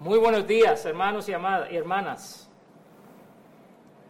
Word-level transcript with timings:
Muy 0.00 0.18
buenos 0.18 0.46
días, 0.48 0.84
hermanos 0.86 1.28
y 1.28 1.32
hermanas. 1.32 2.50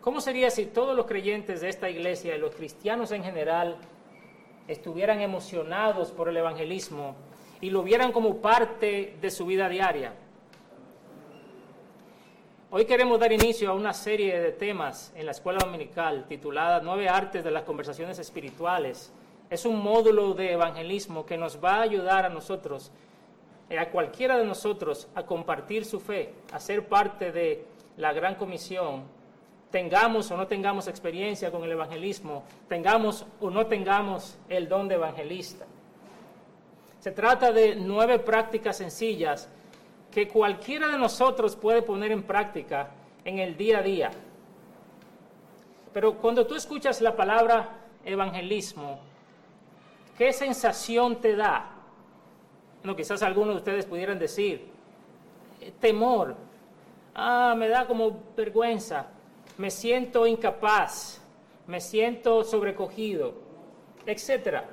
¿Cómo 0.01 0.23
sería 0.23 0.51
si 0.51 0.65
todos 0.65 0.97
los 0.97 1.05
creyentes 1.05 1.61
de 1.61 1.69
esta 1.69 1.91
iglesia 1.91 2.35
y 2.35 2.39
los 2.39 2.55
cristianos 2.55 3.13
en 3.13 3.23
general 3.23 3.77
estuvieran 4.67 5.21
emocionados 5.21 6.11
por 6.11 6.31
el 6.31 6.39
evangelismo 6.39 7.15
y 7.61 7.69
lo 7.69 7.83
vieran 7.83 8.13
como 8.13 8.39
parte 8.39 9.19
de 9.21 9.31
su 9.31 9.45
vida 9.45 9.69
diaria? 9.69 10.15
Hoy 12.71 12.87
queremos 12.87 13.21
dar 13.21 13.33
inicio 13.33 13.71
a 13.71 13.75
una 13.75 13.93
serie 13.93 14.41
de 14.41 14.53
temas 14.53 15.13
en 15.15 15.27
la 15.27 15.33
escuela 15.33 15.59
dominical 15.63 16.25
titulada 16.27 16.81
Nueve 16.83 17.11
Artes 17.11 17.45
de 17.45 17.51
las 17.51 17.65
Conversaciones 17.65 18.19
Espirituales. 18.19 19.13
Es 19.51 19.67
un 19.67 19.83
módulo 19.83 20.33
de 20.33 20.53
evangelismo 20.53 21.27
que 21.27 21.37
nos 21.37 21.63
va 21.63 21.77
a 21.77 21.83
ayudar 21.83 22.25
a 22.25 22.31
nosotros 22.31 22.91
a 23.79 23.91
cualquiera 23.91 24.37
de 24.37 24.45
nosotros 24.45 25.09
a 25.15 25.25
compartir 25.25 25.85
su 25.85 26.01
fe, 26.01 26.35
a 26.53 26.61
ser 26.61 26.87
parte 26.87 27.33
de 27.33 27.65
la 27.97 28.13
gran 28.13 28.35
comisión, 28.35 29.05
tengamos 29.71 30.31
o 30.31 30.37
no 30.37 30.47
tengamos 30.47 30.87
experiencia 30.87 31.51
con 31.51 31.65
el 31.65 31.73
evangelismo, 31.73 32.45
tengamos 32.69 33.27
o 33.41 33.51
no 33.51 33.67
tengamos 33.67 34.39
el 34.49 34.69
don 34.69 34.87
de 34.87 34.95
evangelista. 34.95 35.67
Se 37.01 37.11
trata 37.11 37.53
de 37.53 37.75
nueve 37.77 38.19
prácticas 38.19 38.77
sencillas 38.77 39.49
que 40.11 40.29
cualquiera 40.29 40.89
de 40.89 40.97
nosotros 40.97 41.57
puede 41.57 41.83
poner 41.83 42.13
en 42.13 42.23
práctica 42.23 42.91
en 43.25 43.41
el 43.41 43.57
día 43.57 43.79
a 43.79 43.83
día. 43.83 44.11
Pero 45.93 46.15
cuando 46.15 46.47
tú 46.47 46.55
escuchas 46.55 47.01
la 47.01 47.17
palabra 47.17 47.81
evangelismo, 48.05 49.01
¿qué 50.17 50.33
sensación 50.33 51.21
te 51.21 51.35
da? 51.35 51.74
No, 52.85 52.95
quizás 52.95 53.23
algunos 53.23 53.55
de 53.55 53.59
ustedes 53.59 53.87
pudieran 53.87 54.19
decir, 54.19 54.67
eh, 55.61 55.73
temor, 55.81 56.37
ah, 57.15 57.55
me 57.57 57.67
da 57.69 57.87
como 57.87 58.21
vergüenza, 58.37 59.07
me 59.57 59.71
siento 59.71 60.27
incapaz, 60.27 61.21
me 61.67 61.81
siento 61.81 62.45
sobrecogido, 62.45 63.35
etc. 64.05 64.65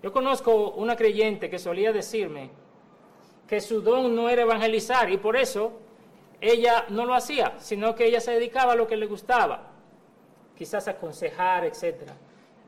Yo 0.00 0.12
conozco 0.12 0.70
una 0.70 0.94
creyente 0.94 1.50
que 1.50 1.58
solía 1.58 1.92
decirme 1.92 2.50
que 3.48 3.60
su 3.60 3.82
don 3.82 4.14
no 4.14 4.28
era 4.28 4.42
evangelizar 4.42 5.10
y 5.10 5.16
por 5.16 5.36
eso 5.36 5.72
ella 6.40 6.84
no 6.88 7.04
lo 7.04 7.14
hacía, 7.14 7.54
sino 7.58 7.96
que 7.96 8.06
ella 8.06 8.20
se 8.20 8.30
dedicaba 8.30 8.74
a 8.74 8.76
lo 8.76 8.86
que 8.86 8.96
le 8.96 9.06
gustaba, 9.06 9.70
quizás 10.56 10.86
aconsejar, 10.86 11.64
etcétera. 11.64 12.14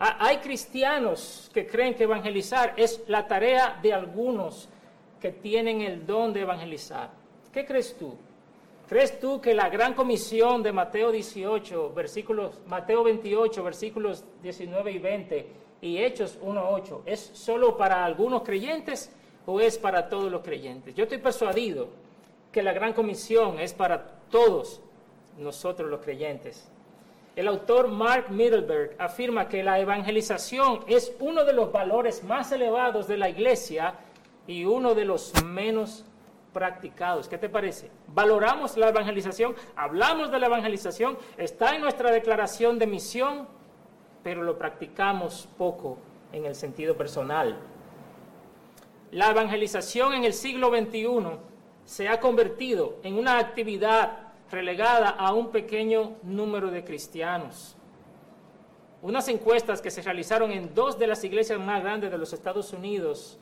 Hay 0.03 0.39
cristianos 0.39 1.51
que 1.53 1.67
creen 1.67 1.95
que 1.95 2.05
evangelizar 2.05 2.73
es 2.79 3.05
la 3.07 3.29
tarea 3.29 3.79
de 3.83 3.93
algunos 3.93 4.67
que 5.21 5.31
tienen 5.31 5.83
el 5.83 6.07
don 6.07 6.33
de 6.33 6.41
evangelizar. 6.41 7.11
¿Qué 7.53 7.67
crees 7.67 7.95
tú? 7.99 8.17
¿Crees 8.89 9.21
tú 9.21 9.43
que 9.43 9.53
la 9.53 9.69
gran 9.69 9.93
comisión 9.93 10.63
de 10.63 10.73
Mateo 10.73 11.13
18, 11.13 11.93
versículos, 11.93 12.59
Mateo 12.67 13.05
28, 13.05 13.63
versículos 13.63 14.25
19 14.43 14.91
y 14.91 14.99
20 14.99 15.49
y 15.83 15.99
Hechos 15.99 16.41
1.8 16.41 17.03
es 17.05 17.21
solo 17.35 17.77
para 17.77 18.03
algunos 18.03 18.43
creyentes 18.43 19.15
o 19.45 19.61
es 19.61 19.77
para 19.77 20.09
todos 20.09 20.33
los 20.33 20.41
creyentes? 20.41 20.95
Yo 20.95 21.03
estoy 21.03 21.19
persuadido 21.19 21.89
que 22.51 22.63
la 22.63 22.73
gran 22.73 22.95
comisión 22.95 23.61
es 23.61 23.75
para 23.75 24.03
todos 24.31 24.81
nosotros 25.37 25.91
los 25.91 26.01
creyentes. 26.01 26.71
El 27.37 27.47
autor 27.47 27.89
Mark 27.89 28.31
Middleberg 28.31 28.97
afirma 28.99 29.49
que 29.49 29.63
la 29.63 29.79
evangelización 29.79 30.81
es 30.87 31.15
uno 31.21 31.45
de 31.45 31.53
los 31.53 31.71
valores 31.71 32.25
más 32.25 32.51
elevados 32.51 33.07
de 33.07 33.17
la 33.17 33.29
iglesia 33.29 33.95
y 34.47 34.65
uno 34.65 34.95
de 34.95 35.05
los 35.05 35.33
menos 35.45 36.05
practicados. 36.53 37.29
¿Qué 37.29 37.39
te 37.39 37.49
parece? 37.49 37.91
¿Valoramos 38.09 38.77
la 38.77 38.89
evangelización? 38.89 39.55
¿Hablamos 39.77 40.33
de 40.33 40.41
la 40.41 40.47
evangelización? 40.47 41.17
¿Está 41.37 41.77
en 41.77 41.83
nuestra 41.83 42.11
declaración 42.11 42.79
de 42.79 42.89
misión? 42.89 43.47
Pero 44.25 44.43
lo 44.43 44.59
practicamos 44.59 45.49
poco 45.57 45.99
en 46.33 46.47
el 46.47 46.57
sentido 46.57 46.97
personal. 46.97 47.57
La 49.13 49.31
evangelización 49.31 50.15
en 50.15 50.25
el 50.25 50.33
siglo 50.33 50.71
XXI 50.71 51.39
se 51.85 52.09
ha 52.09 52.19
convertido 52.21 52.99
en 53.03 53.19
una 53.19 53.39
actividad 53.39 54.30
relegada 54.51 55.11
a 55.11 55.33
un 55.33 55.51
pequeño 55.51 56.17
número 56.23 56.71
de 56.71 56.85
cristianos. 56.85 57.77
Unas 59.03 59.29
encuestas 59.29 59.81
que 59.81 59.91
se 59.91 60.03
realizaron 60.03 60.51
en 60.51 60.75
dos 60.75 60.99
de 60.99 61.07
las 61.07 61.25
iglesias 61.25 61.59
más 61.59 61.83
grandes 61.83 62.11
de 62.11 62.19
los 62.19 62.33
Estados 62.33 62.73
Unidos 62.73 63.39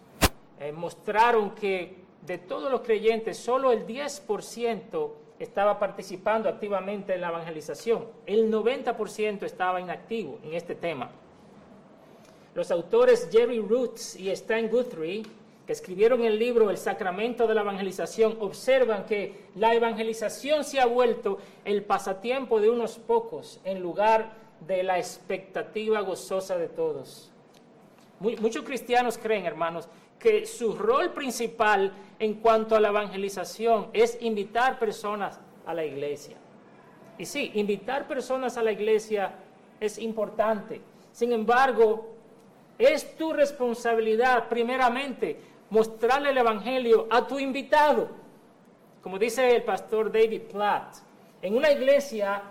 eh, 0.61 0.71
mostraron 0.73 1.51
que 1.51 2.05
de 2.25 2.39
todos 2.39 2.71
los 2.71 2.83
creyentes 2.83 3.39
solo 3.39 3.73
el 3.73 3.87
10% 3.87 5.11
estaba 5.39 5.79
participando 5.79 6.49
activamente 6.49 7.15
en 7.15 7.21
la 7.21 7.29
evangelización. 7.29 8.07
El 8.27 8.53
90% 8.53 9.45
estaba 9.45 9.81
inactivo 9.81 10.39
en 10.43 10.55
este 10.55 10.75
tema. 10.75 11.11
Los 12.55 12.71
autores 12.71 13.29
Jerry 13.31 13.61
Roots 13.61 14.17
y 14.17 14.31
Stan 14.31 14.69
Guthrie 14.69 15.23
que 15.69 15.75
escribieron 15.75 16.25
el 16.25 16.39
libro 16.39 16.71
El 16.71 16.79
Sacramento 16.79 17.47
de 17.47 17.55
la 17.55 17.61
Evangelización, 17.61 18.39
observan 18.41 19.05
que 19.05 19.49
la 19.55 19.75
evangelización 19.75 20.65
se 20.65 20.81
ha 20.81 20.87
vuelto 20.87 21.37
el 21.67 21.85
pasatiempo 21.85 22.59
de 22.59 22.71
unos 22.71 22.99
pocos 22.99 23.61
en 23.65 23.83
lugar 23.83 24.33
de 24.67 24.83
la 24.83 24.97
expectativa 24.97 26.01
gozosa 26.01 26.57
de 26.57 26.69
todos. 26.69 27.31
muchos 28.19 28.65
cristianos 28.65 29.19
creen, 29.19 29.45
hermanos, 29.45 29.91
que 30.19 30.47
su 30.47 30.75
rol 30.75 31.13
principal 31.13 31.93
en 32.19 32.41
cuanto 32.41 32.75
a 32.75 32.81
la 32.81 32.89
evangelización 32.89 33.91
es 33.93 34.17
invitar 34.23 34.79
personas 34.79 35.39
a 35.67 35.75
la 35.75 35.85
iglesia. 35.85 36.39
Y 37.19 37.27
sí, 37.27 37.51
invitar 37.57 38.09
personas 38.09 38.57
a 38.57 38.63
la 38.63 38.73
iglesia 38.73 39.35
es 39.79 39.99
importante. 39.99 40.81
Sin 41.13 41.31
embargo, 41.31 42.15
es 42.79 43.17
tu 43.17 43.35
responsabilidad 43.35 44.49
primeramente 44.49 45.58
mostrarle 45.71 46.31
el 46.31 46.39
Evangelio 46.39 47.07
a 47.11 47.27
tu 47.27 47.39
invitado. 47.39 48.09
Como 49.03 49.19
dice 49.19 49.57
el 49.57 49.63
pastor 49.63 50.11
David 50.11 50.43
Platt, 50.53 50.97
en 51.43 51.57
una 51.57 51.71
iglesia 51.71 52.43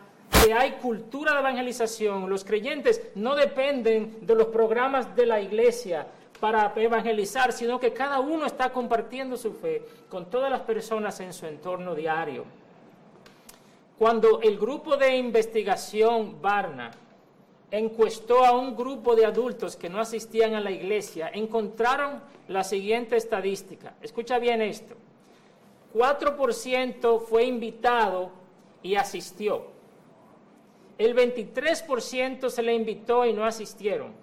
que 0.44 0.53
hay 0.53 0.73
cultura 0.73 1.33
de 1.33 1.39
evangelización, 1.39 2.29
los 2.29 2.44
creyentes 2.44 3.01
no 3.16 3.35
dependen 3.35 4.19
de 4.22 4.35
los 4.35 4.47
programas 4.47 5.16
de 5.16 5.25
la 5.25 5.41
iglesia 5.41 6.07
para 6.39 6.72
evangelizar, 6.75 7.51
sino 7.51 7.79
que 7.79 7.94
cada 7.94 8.19
uno 8.19 8.45
está 8.45 8.72
compartiendo 8.72 9.38
su 9.38 9.53
fe 9.53 9.84
con 10.09 10.29
todas 10.29 10.51
las 10.51 10.61
personas 10.61 11.19
en 11.19 11.34
su 11.34 11.45
entorno 11.45 11.95
diario. 11.95 12.45
Cuando 13.97 14.41
el 14.41 14.59
grupo 14.59 14.95
de 14.95 15.17
investigación 15.17 16.39
Barna 16.41 16.91
encuestó 17.72 18.45
a 18.45 18.57
un 18.57 18.75
grupo 18.75 19.16
de 19.16 19.25
adultos 19.25 19.75
que 19.75 19.89
no 19.89 20.00
asistían 20.00 20.55
a 20.55 20.61
la 20.61 20.72
iglesia, 20.72 21.29
encontraron 21.33 22.22
la 22.47 22.63
siguiente 22.63 23.17
estadística. 23.17 23.95
Escucha 24.01 24.39
bien 24.39 24.61
esto. 24.61 24.95
4% 25.94 27.22
fue 27.22 27.45
invitado 27.45 28.31
y 28.83 28.95
asistió. 28.95 29.66
El 30.97 31.16
23% 31.16 32.50
se 32.50 32.63
le 32.63 32.73
invitó 32.73 33.25
y 33.25 33.33
no 33.33 33.45
asistieron. 33.45 34.13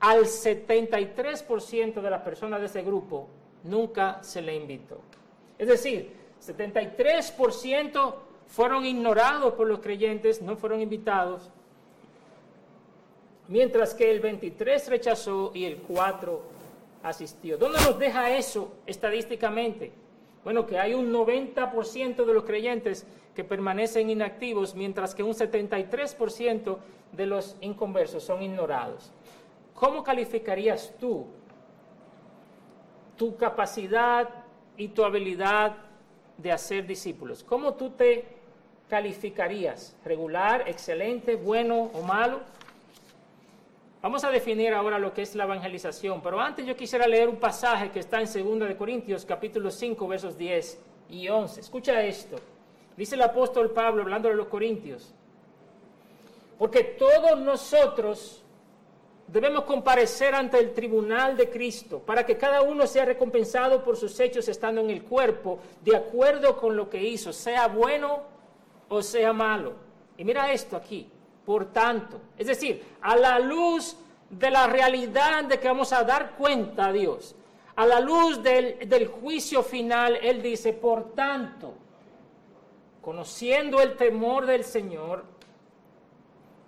Al 0.00 0.24
73% 0.24 2.00
de 2.00 2.10
las 2.10 2.22
personas 2.22 2.60
de 2.60 2.66
ese 2.66 2.82
grupo 2.82 3.28
nunca 3.64 4.22
se 4.22 4.42
le 4.42 4.54
invitó. 4.54 5.00
Es 5.58 5.68
decir, 5.68 6.12
73% 6.44 8.14
fueron 8.46 8.84
ignorados 8.84 9.54
por 9.54 9.66
los 9.66 9.80
creyentes, 9.80 10.42
no 10.42 10.56
fueron 10.56 10.80
invitados, 10.80 11.50
mientras 13.48 13.94
que 13.94 14.10
el 14.10 14.20
23 14.20 14.88
rechazó 14.88 15.52
y 15.54 15.64
el 15.64 15.78
4 15.78 16.42
asistió. 17.02 17.56
¿Dónde 17.56 17.78
nos 17.78 17.98
deja 17.98 18.30
eso 18.36 18.72
estadísticamente? 18.86 19.92
Bueno, 20.44 20.66
que 20.66 20.78
hay 20.78 20.94
un 20.94 21.12
90% 21.12 22.24
de 22.24 22.34
los 22.34 22.44
creyentes 22.44 23.06
que 23.34 23.44
permanecen 23.44 24.10
inactivos, 24.10 24.74
mientras 24.74 25.14
que 25.14 25.22
un 25.22 25.34
73% 25.34 26.78
de 27.12 27.26
los 27.26 27.56
inconversos 27.60 28.22
son 28.22 28.42
ignorados. 28.42 29.12
¿Cómo 29.74 30.02
calificarías 30.02 30.94
tú 30.98 31.26
tu 33.16 33.36
capacidad 33.36 34.28
y 34.76 34.88
tu 34.88 35.04
habilidad 35.04 35.76
de 36.36 36.52
hacer 36.52 36.86
discípulos? 36.86 37.42
¿Cómo 37.42 37.74
tú 37.74 37.90
te 37.90 38.24
calificarías? 38.88 39.96
¿Regular, 40.04 40.68
excelente, 40.68 41.34
bueno 41.34 41.90
o 41.94 42.02
malo? 42.02 42.40
Vamos 44.06 44.22
a 44.22 44.30
definir 44.30 44.72
ahora 44.72 45.00
lo 45.00 45.12
que 45.12 45.22
es 45.22 45.34
la 45.34 45.42
evangelización, 45.42 46.22
pero 46.22 46.40
antes 46.40 46.64
yo 46.64 46.76
quisiera 46.76 47.08
leer 47.08 47.28
un 47.28 47.38
pasaje 47.38 47.90
que 47.90 47.98
está 47.98 48.20
en 48.20 48.26
2 48.26 48.68
de 48.68 48.76
Corintios 48.76 49.24
capítulo 49.24 49.68
5 49.68 50.06
versos 50.06 50.38
10 50.38 50.78
y 51.10 51.26
11. 51.26 51.60
Escucha 51.60 52.00
esto. 52.04 52.36
Dice 52.96 53.16
el 53.16 53.22
apóstol 53.22 53.72
Pablo 53.72 54.02
hablando 54.02 54.28
de 54.28 54.36
los 54.36 54.46
corintios. 54.46 55.12
Porque 56.56 56.84
todos 56.84 57.40
nosotros 57.40 58.44
debemos 59.26 59.64
comparecer 59.64 60.36
ante 60.36 60.60
el 60.60 60.72
tribunal 60.72 61.36
de 61.36 61.50
Cristo 61.50 61.98
para 61.98 62.24
que 62.24 62.36
cada 62.36 62.62
uno 62.62 62.86
sea 62.86 63.06
recompensado 63.06 63.82
por 63.82 63.96
sus 63.96 64.20
hechos 64.20 64.46
estando 64.46 64.82
en 64.82 64.90
el 64.90 65.02
cuerpo, 65.02 65.58
de 65.82 65.96
acuerdo 65.96 66.56
con 66.58 66.76
lo 66.76 66.88
que 66.88 67.02
hizo, 67.02 67.32
sea 67.32 67.66
bueno 67.66 68.22
o 68.88 69.02
sea 69.02 69.32
malo. 69.32 69.72
Y 70.16 70.22
mira 70.22 70.52
esto 70.52 70.76
aquí, 70.76 71.10
por 71.46 71.72
tanto, 71.72 72.20
es 72.36 72.48
decir, 72.48 72.84
a 73.00 73.16
la 73.16 73.38
luz 73.38 73.96
de 74.28 74.50
la 74.50 74.66
realidad 74.66 75.44
de 75.44 75.60
que 75.60 75.68
vamos 75.68 75.92
a 75.92 76.02
dar 76.02 76.32
cuenta 76.32 76.86
a 76.86 76.92
Dios, 76.92 77.36
a 77.76 77.86
la 77.86 78.00
luz 78.00 78.42
del, 78.42 78.88
del 78.88 79.06
juicio 79.06 79.62
final, 79.62 80.16
Él 80.16 80.42
dice, 80.42 80.72
por 80.72 81.14
tanto, 81.14 81.74
conociendo 83.00 83.80
el 83.80 83.96
temor 83.96 84.44
del 84.46 84.64
Señor, 84.64 85.24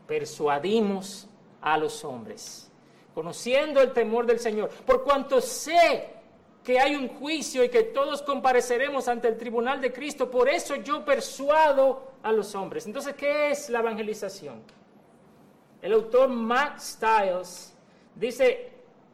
persuadimos 0.07 1.29
a 1.61 1.77
los 1.77 2.05
hombres, 2.05 2.71
conociendo 3.15 3.81
el 3.81 3.93
temor 3.93 4.27
del 4.27 4.39
Señor, 4.39 4.71
por 4.87 5.03
cuanto 5.03 5.41
sé 5.41 6.11
que 6.63 6.79
hay 6.79 6.95
un 6.95 7.09
juicio 7.09 7.65
y 7.65 7.69
que 7.69 7.83
todos 7.83 8.23
compareceremos 8.23 9.09
ante 9.09 9.27
el 9.27 9.37
tribunal 9.37 9.81
de 9.81 9.93
Cristo, 9.93 10.31
por 10.31 10.49
eso 10.49 10.77
yo 10.77 11.05
persuado 11.05 12.08
a 12.23 12.33
los 12.33 12.55
hombres. 12.55 12.87
Entonces, 12.87 13.15
¿qué 13.15 13.51
es 13.51 13.71
la 13.71 13.81
evangelización? 13.81 14.63
El 15.81 15.93
autor 15.93 16.29
Max 16.29 16.99
Stiles 16.99 17.75
dice, 18.15 18.73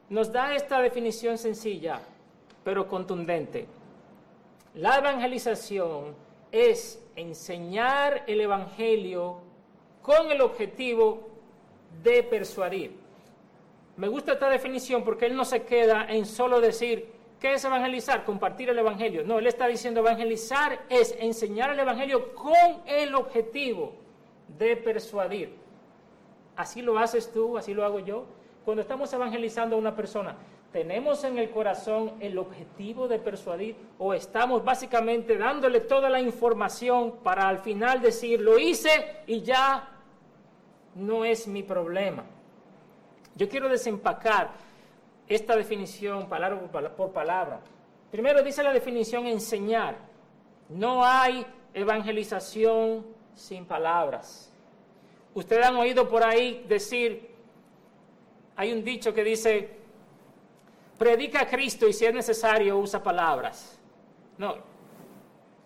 nos 0.09 0.33
da 0.33 0.55
esta 0.55 0.81
definición 0.81 1.37
sencilla, 1.39 2.01
pero 2.63 2.89
contundente. 2.89 3.67
La 4.75 4.99
evangelización 4.99 6.15
es 6.51 7.03
enseñar 7.17 8.25
el 8.27 8.41
Evangelio 8.41 9.39
con 10.03 10.31
el 10.31 10.41
objetivo 10.41 11.29
de 12.03 12.23
persuadir. 12.23 12.97
Me 13.97 14.09
gusta 14.09 14.33
esta 14.33 14.49
definición 14.49 15.05
porque 15.05 15.27
él 15.27 15.37
no 15.37 15.45
se 15.45 15.63
queda 15.63 16.07
en 16.09 16.27
solo 16.27 16.61
decir, 16.61 17.13
¿qué 17.45 17.53
es 17.53 17.65
evangelizar? 17.67 18.25
Compartir 18.25 18.71
el 18.71 18.79
Evangelio. 18.79 19.23
No, 19.23 19.39
él 19.39 19.47
está 19.47 19.67
diciendo, 19.67 20.01
evangelizar 20.01 20.87
es 20.89 21.15
enseñar 21.21 21.69
el 21.69 21.79
Evangelio 21.79 22.35
con 22.35 22.55
el 22.87 23.15
objetivo 23.15 23.93
de 24.57 24.79
persuadir. 24.79 25.55
Así 26.57 26.81
lo 26.81 26.97
haces 26.97 27.31
tú, 27.31 27.59
así 27.59 27.75
lo 27.75 27.85
hago 27.85 27.99
yo. 27.99 28.25
Cuando 28.65 28.81
estamos 28.81 29.13
evangelizando 29.13 29.77
a 29.77 29.79
una 29.79 29.95
persona, 29.95 30.39
¿tenemos 30.73 31.23
en 31.25 31.37
el 31.37 31.51
corazón 31.51 32.15
el 32.19 32.39
objetivo 32.39 33.09
de 33.09 33.19
persuadir 33.19 33.77
o 33.99 34.15
estamos 34.15 34.65
básicamente 34.65 35.37
dándole 35.37 35.81
toda 35.81 36.09
la 36.09 36.21
información 36.21 37.17
para 37.23 37.47
al 37.47 37.59
final 37.59 38.01
decir, 38.01 38.41
lo 38.41 38.59
hice 38.59 39.19
y 39.27 39.43
ya 39.43 39.91
no 40.95 41.27
es 41.27 41.47
mi 41.47 41.63
problema. 41.63 42.25
Yo 43.37 43.51
quiero 43.51 43.69
desempacar 43.69 44.64
esta 45.29 45.57
definición 45.57 46.29
palabra 46.29 46.61
por 46.97 47.13
palabra. 47.13 47.61
Primero 48.11 48.43
dice 48.43 48.63
la 48.63 48.73
definición 48.73 49.27
enseñar. 49.27 49.97
No 50.69 51.05
hay 51.05 51.47
evangelización 51.73 53.05
sin 53.35 53.65
palabras. 53.65 54.53
Ustedes 55.35 55.67
han 55.67 55.77
oído 55.77 56.09
por 56.09 56.23
ahí 56.23 56.65
decir, 56.69 57.31
hay 58.57 58.73
un 58.73 58.85
dicho 58.85 59.13
que 59.13 59.25
dice, 59.25 59.71
predica 60.97 61.43
a 61.43 61.47
Cristo 61.47 61.89
y 61.89 61.93
si 61.93 62.07
es 62.07 62.15
necesario 62.15 62.79
usa 62.79 63.03
palabras. 63.03 63.79
No, 64.39 64.57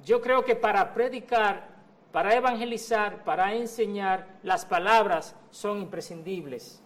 yo 0.05 0.21
creo 0.21 0.45
que 0.45 0.57
para 0.57 0.95
predicar 0.95 1.79
para 2.13 2.35
evangelizar, 2.35 3.23
para 3.25 3.55
enseñar, 3.55 4.27
las 4.43 4.65
palabras 4.65 5.37
son 5.51 5.81
imprescindibles. 5.81 6.83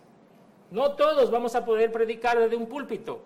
No 0.72 0.92
todos 0.92 1.30
vamos 1.30 1.54
a 1.54 1.66
poder 1.66 1.92
predicar 1.92 2.38
desde 2.38 2.56
un 2.56 2.64
púlpito, 2.64 3.20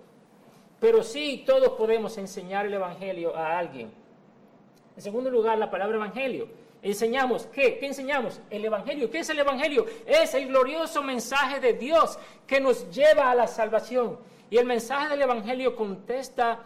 pero 0.81 1.05
sí 1.05 1.45
todos 1.47 1.71
podemos 1.71 2.19
enseñar 2.19 2.67
el 2.67 2.75
Evangelio 2.75 3.37
a 3.37 3.57
alguien. 3.57 3.89
En 4.97 5.03
segundo 5.03 5.31
lugar, 5.31 5.57
la 5.57 5.71
palabra 5.71 5.95
Evangelio. 5.95 6.49
Enseñamos, 6.83 7.47
¿qué? 7.47 7.79
¿Qué 7.79 7.87
enseñamos? 7.87 8.41
El 8.51 8.65
Evangelio. 8.65 9.09
¿Qué 9.09 9.21
es 9.21 9.29
el 9.29 9.39
Evangelio? 9.39 9.87
Es 10.07 10.35
el 10.35 10.49
glorioso 10.49 11.05
mensaje 11.05 11.61
de 11.61 11.75
Dios 11.75 12.19
que 12.49 12.59
nos 12.59 12.91
lleva 12.91 13.31
a 13.31 13.35
la 13.37 13.47
salvación. 13.47 14.19
Y 14.51 14.57
el 14.57 14.67
mensaje 14.67 15.11
del 15.11 15.23
Evangelio 15.23 15.77
contesta 15.77 16.59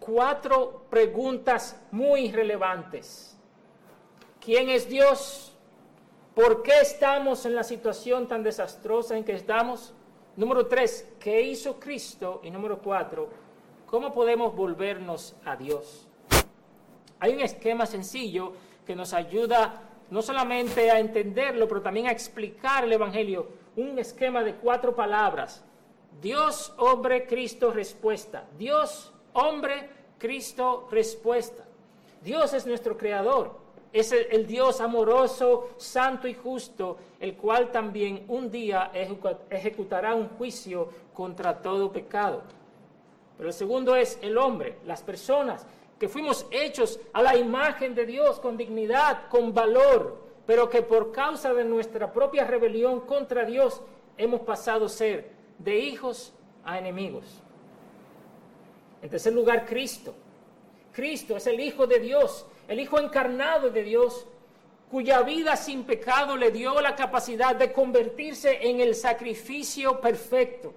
cuatro 0.00 0.86
preguntas 0.90 1.80
muy 1.92 2.32
relevantes. 2.32 3.38
¿Quién 4.40 4.68
es 4.68 4.88
Dios? 4.88 5.52
¿Por 6.34 6.64
qué 6.64 6.80
estamos 6.80 7.46
en 7.46 7.54
la 7.54 7.62
situación 7.62 8.26
tan 8.26 8.42
desastrosa 8.42 9.16
en 9.16 9.22
que 9.22 9.34
estamos? 9.34 9.94
Número 10.36 10.66
tres, 10.66 11.12
¿qué 11.20 11.42
hizo 11.42 11.78
Cristo? 11.78 12.40
Y 12.42 12.50
número 12.50 12.78
cuatro, 12.78 13.28
¿cómo 13.86 14.12
podemos 14.12 14.54
volvernos 14.54 15.36
a 15.44 15.54
Dios? 15.54 16.08
Hay 17.20 17.34
un 17.34 17.40
esquema 17.40 17.86
sencillo 17.86 18.52
que 18.84 18.96
nos 18.96 19.12
ayuda 19.12 19.82
no 20.10 20.22
solamente 20.22 20.90
a 20.90 20.98
entenderlo, 20.98 21.68
pero 21.68 21.82
también 21.82 22.08
a 22.08 22.10
explicar 22.10 22.82
el 22.82 22.92
Evangelio. 22.92 23.46
Un 23.76 23.96
esquema 23.98 24.42
de 24.42 24.56
cuatro 24.56 24.94
palabras. 24.94 25.64
Dios, 26.20 26.74
hombre, 26.78 27.26
Cristo, 27.26 27.72
respuesta. 27.72 28.44
Dios, 28.58 29.12
hombre, 29.34 29.88
Cristo, 30.18 30.88
respuesta. 30.90 31.64
Dios 32.22 32.54
es 32.54 32.66
nuestro 32.66 32.96
creador 32.96 33.63
es 33.94 34.10
el, 34.10 34.44
Dios 34.44 34.80
amoroso, 34.80 35.70
santo 35.76 36.26
y 36.26 36.34
justo, 36.34 36.98
el 37.20 37.36
cual 37.36 37.70
también 37.70 38.24
un 38.26 38.50
día 38.50 38.90
ejecutará 39.48 40.16
un 40.16 40.30
juicio 40.30 40.88
contra 41.14 41.62
todo 41.62 41.92
pecado. 41.92 42.42
Pero 43.36 43.48
el 43.48 43.54
segundo 43.54 43.94
es 43.94 44.18
el 44.20 44.36
hombre, 44.36 44.78
las 44.84 45.00
personas, 45.00 45.64
que 45.96 46.08
fuimos 46.08 46.44
hechos 46.50 46.98
a 47.12 47.22
la 47.22 47.36
imagen 47.36 47.94
de 47.94 48.04
Dios 48.04 48.40
con 48.40 48.56
dignidad, 48.56 49.28
con 49.28 49.54
valor, 49.54 50.18
pero 50.44 50.68
que 50.68 50.82
por 50.82 51.12
causa 51.12 51.54
de 51.54 51.64
nuestra 51.64 52.12
propia 52.12 52.44
rebelión 52.44 53.02
contra 53.02 53.44
Dios 53.44 53.80
hemos 54.18 54.40
pasado 54.40 54.86
a 54.86 54.88
ser 54.88 55.30
de 55.56 55.78
hijos 55.78 56.32
a 56.64 56.80
enemigos. 56.80 57.24
En 59.02 59.08
tercer 59.08 59.32
lugar, 59.32 59.64
Cristo. 59.64 60.14
Cristo 60.92 61.36
es 61.36 61.46
el 61.46 61.60
Hijo 61.60 61.86
de 61.86 62.00
Dios, 62.00 62.46
el 62.68 62.80
Hijo 62.80 62.98
encarnado 62.98 63.70
de 63.70 63.82
Dios, 63.82 64.26
cuya 64.90 65.22
vida 65.22 65.56
sin 65.56 65.84
pecado 65.84 66.36
le 66.36 66.50
dio 66.50 66.80
la 66.80 66.94
capacidad 66.94 67.56
de 67.56 67.72
convertirse 67.72 68.68
en 68.68 68.80
el 68.80 68.94
sacrificio 68.94 70.00
perfecto. 70.00 70.72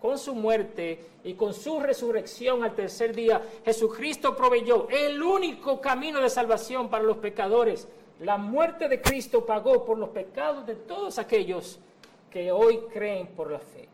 Con 0.00 0.18
su 0.18 0.34
muerte 0.34 1.00
y 1.24 1.34
con 1.34 1.52
su 1.52 1.80
resurrección 1.80 2.62
al 2.62 2.74
tercer 2.74 3.14
día, 3.14 3.42
Jesucristo 3.64 4.36
proveyó 4.36 4.88
el 4.90 5.20
único 5.22 5.80
camino 5.80 6.20
de 6.20 6.30
salvación 6.30 6.88
para 6.88 7.02
los 7.02 7.16
pecadores. 7.16 7.88
La 8.20 8.36
muerte 8.36 8.88
de 8.88 9.00
Cristo 9.00 9.44
pagó 9.44 9.84
por 9.84 9.98
los 9.98 10.10
pecados 10.10 10.66
de 10.66 10.76
todos 10.76 11.18
aquellos 11.18 11.80
que 12.30 12.52
hoy 12.52 12.78
creen 12.92 13.26
por 13.28 13.50
la 13.50 13.58
fe. 13.58 13.88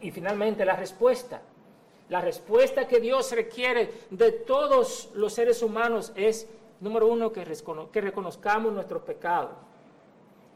Y 0.00 0.10
finalmente 0.10 0.64
la 0.64 0.76
respuesta 0.76 1.40
la 2.08 2.20
respuesta 2.20 2.86
que 2.86 3.00
Dios 3.00 3.32
requiere 3.32 3.90
de 4.10 4.30
todos 4.30 5.10
los 5.14 5.32
seres 5.32 5.62
humanos 5.62 6.12
es, 6.14 6.48
número 6.80 7.08
uno, 7.08 7.32
que, 7.32 7.44
reconozcamos 7.44 8.72
nuestros 8.72 9.02
pecados, 9.02 9.52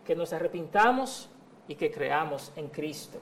que 0.05 0.15
nos 0.15 0.33
arrepintamos 0.33 1.29
y 1.67 1.75
que 1.75 1.91
creamos 1.91 2.53
en 2.55 2.69
Cristo. 2.69 3.19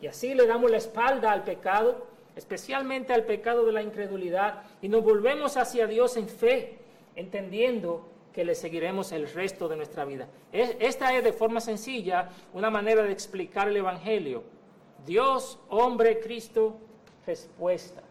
Y 0.00 0.06
así 0.06 0.34
le 0.34 0.46
damos 0.46 0.70
la 0.70 0.76
espalda 0.76 1.32
al 1.32 1.42
pecado, 1.42 2.06
especialmente 2.36 3.12
al 3.12 3.24
pecado 3.24 3.64
de 3.66 3.72
la 3.72 3.82
incredulidad, 3.82 4.62
y 4.80 4.88
nos 4.88 5.02
volvemos 5.02 5.56
hacia 5.56 5.88
Dios 5.88 6.16
en 6.16 6.28
fe, 6.28 6.78
entendiendo 7.16 8.08
que 8.32 8.44
le 8.44 8.54
seguiremos 8.54 9.12
el 9.12 9.28
resto 9.28 9.68
de 9.68 9.76
nuestra 9.76 10.04
vida. 10.04 10.28
Esta 10.52 11.16
es 11.16 11.24
de 11.24 11.32
forma 11.32 11.60
sencilla 11.60 12.30
una 12.54 12.70
manera 12.70 13.02
de 13.02 13.12
explicar 13.12 13.68
el 13.68 13.76
Evangelio. 13.76 14.44
Dios, 15.04 15.58
hombre, 15.68 16.20
Cristo, 16.20 16.78
respuesta. 17.26 18.02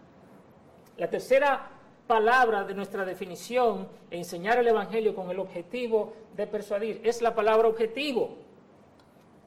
La 0.97 1.09
tercera 1.09 1.69
palabra 2.07 2.63
de 2.63 2.73
nuestra 2.73 3.05
definición, 3.05 3.87
enseñar 4.09 4.59
el 4.59 4.67
Evangelio 4.67 5.15
con 5.15 5.31
el 5.31 5.39
objetivo 5.39 6.13
de 6.35 6.47
persuadir, 6.47 7.01
es 7.03 7.21
la 7.21 7.33
palabra 7.33 7.67
objetivo. 7.67 8.37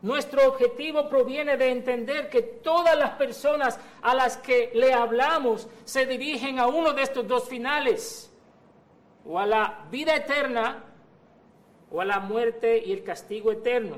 Nuestro 0.02 0.47
objetivo 0.49 1.09
proviene 1.09 1.56
de 1.56 1.71
entender 1.71 2.28
que 2.28 2.42
todas 2.42 2.97
las 2.99 3.12
personas 3.12 3.78
a 4.02 4.14
las 4.14 4.37
que 4.37 4.71
le 4.75 4.92
hablamos 4.92 5.68
se 5.85 6.04
dirigen 6.06 6.59
a 6.59 6.66
uno 6.66 6.92
de 6.92 7.02
estos 7.02 7.26
dos 7.26 7.49
finales, 7.49 8.30
o 9.26 9.38
a 9.38 9.47
la 9.47 9.87
vida 9.90 10.14
eterna, 10.14 10.85
o 11.90 12.00
a 12.00 12.04
la 12.04 12.21
muerte 12.21 12.83
y 12.85 12.92
el 12.92 13.02
castigo 13.02 13.52
eterno. 13.52 13.97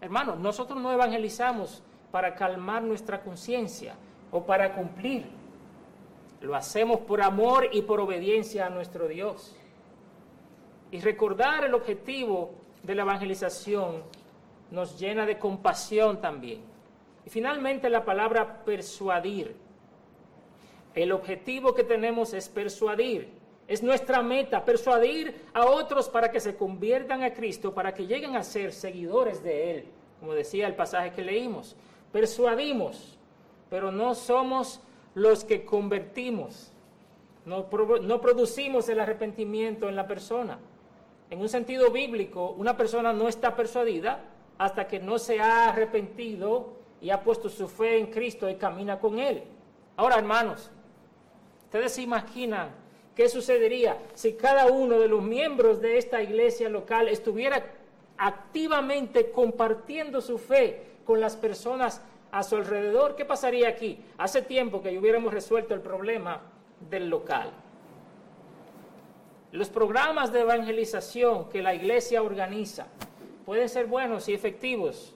Hermanos, 0.00 0.38
nosotros 0.38 0.80
no 0.80 0.92
evangelizamos 0.92 1.82
para 2.10 2.34
calmar 2.34 2.82
nuestra 2.82 3.22
conciencia, 3.22 3.94
o 4.30 4.44
para 4.44 4.74
cumplir. 4.74 5.26
Lo 6.40 6.54
hacemos 6.54 7.00
por 7.00 7.22
amor 7.22 7.68
y 7.72 7.82
por 7.82 8.00
obediencia 8.00 8.66
a 8.66 8.70
nuestro 8.70 9.08
Dios. 9.08 9.56
Y 10.90 11.00
recordar 11.00 11.64
el 11.64 11.74
objetivo 11.74 12.52
de 12.82 12.94
la 12.94 13.02
evangelización 13.02 14.02
nos 14.70 14.98
llena 14.98 15.26
de 15.26 15.38
compasión 15.38 16.20
también. 16.20 16.60
Y 17.24 17.30
finalmente 17.30 17.90
la 17.90 18.04
palabra 18.04 18.64
persuadir. 18.64 19.56
El 20.94 21.12
objetivo 21.12 21.74
que 21.74 21.84
tenemos 21.84 22.32
es 22.32 22.48
persuadir. 22.48 23.28
Es 23.68 23.82
nuestra 23.82 24.22
meta, 24.22 24.64
persuadir 24.64 25.34
a 25.52 25.66
otros 25.66 26.08
para 26.08 26.30
que 26.30 26.38
se 26.38 26.56
conviertan 26.56 27.24
a 27.24 27.34
Cristo, 27.34 27.74
para 27.74 27.92
que 27.92 28.06
lleguen 28.06 28.36
a 28.36 28.44
ser 28.44 28.72
seguidores 28.72 29.42
de 29.42 29.72
Él, 29.72 29.84
como 30.20 30.34
decía 30.34 30.68
el 30.68 30.76
pasaje 30.76 31.10
que 31.10 31.22
leímos. 31.22 31.74
Persuadimos, 32.12 33.15
pero 33.68 33.90
no 33.90 34.14
somos 34.14 34.80
los 35.14 35.44
que 35.44 35.64
convertimos. 35.64 36.72
No, 37.44 37.68
producimos 37.68 38.88
el 38.88 39.00
arrepentimiento 39.00 39.88
en 39.88 39.96
la 39.96 40.06
persona. 40.06 40.58
En 41.30 41.40
un 41.40 41.48
sentido 41.48 41.90
bíblico, 41.90 42.54
una 42.58 42.76
persona 42.76 43.12
no 43.12 43.28
está 43.28 43.54
persuadida 43.54 44.24
hasta 44.58 44.86
que 44.88 44.98
no 44.98 45.18
se 45.18 45.40
ha 45.40 45.68
arrepentido 45.68 46.74
y 47.00 47.10
ha 47.10 47.22
puesto 47.22 47.48
su 47.48 47.68
fe 47.68 47.98
en 47.98 48.06
Cristo 48.06 48.48
y 48.48 48.56
camina 48.56 48.98
con 48.98 49.18
Él. 49.18 49.44
Ahora, 49.96 50.16
hermanos, 50.16 50.70
ustedes 51.64 51.92
se 51.92 52.02
imaginan 52.02 52.70
qué 53.14 53.28
sucedería 53.28 53.96
si 54.14 54.34
cada 54.34 54.66
uno 54.66 54.98
de 54.98 55.08
los 55.08 55.22
miembros 55.22 55.80
de 55.80 55.98
esta 55.98 56.22
iglesia 56.22 56.68
local 56.68 57.08
estuviera 57.08 57.64
activamente 58.18 59.30
compartiendo 59.30 60.20
su 60.20 60.38
fe 60.38 60.82
con 61.04 61.20
las 61.20 61.36
personas 61.36 62.02
a 62.36 62.42
su 62.42 62.56
alrededor. 62.56 63.16
¿Qué 63.16 63.24
pasaría 63.24 63.66
aquí? 63.66 63.98
Hace 64.18 64.42
tiempo 64.42 64.82
que 64.82 64.98
hubiéramos 64.98 65.32
resuelto 65.32 65.72
el 65.72 65.80
problema 65.80 66.42
del 66.90 67.08
local. 67.08 67.50
Los 69.52 69.70
programas 69.70 70.30
de 70.32 70.40
evangelización 70.40 71.48
que 71.48 71.62
la 71.62 71.74
iglesia 71.74 72.22
organiza 72.22 72.88
pueden 73.46 73.70
ser 73.70 73.86
buenos 73.86 74.28
y 74.28 74.34
efectivos. 74.34 75.14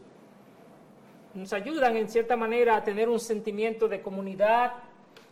Nos 1.34 1.52
ayudan 1.52 1.98
en 1.98 2.08
cierta 2.08 2.36
manera 2.36 2.76
a 2.76 2.84
tener 2.84 3.10
un 3.10 3.20
sentimiento 3.20 3.86
de 3.86 4.00
comunidad 4.00 4.72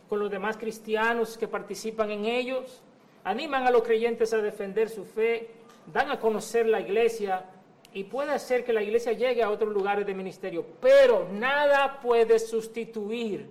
con 0.07 0.19
los 0.19 0.29
demás 0.29 0.57
cristianos 0.57 1.39
que 1.39 1.47
participan 1.47 2.11
en 2.11 2.25
ellos, 2.25 2.83
animan 3.23 3.65
a 3.65 3.71
los 3.71 3.81
creyentes 3.81 4.31
a 4.31 4.37
defender 4.37 4.89
su 4.89 5.05
fe, 5.05 5.49
dan 5.91 6.11
a 6.11 6.19
conocer 6.19 6.67
la 6.67 6.81
iglesia 6.81 7.45
y 7.93 8.03
puede 8.03 8.31
hacer 8.31 8.63
que 8.63 8.73
la 8.73 8.83
iglesia 8.83 9.13
llegue 9.13 9.41
a 9.41 9.49
otros 9.49 9.73
lugares 9.73 10.05
de 10.05 10.13
ministerio, 10.13 10.65
pero 10.79 11.27
nada 11.31 11.99
puede 12.01 12.37
sustituir 12.39 13.47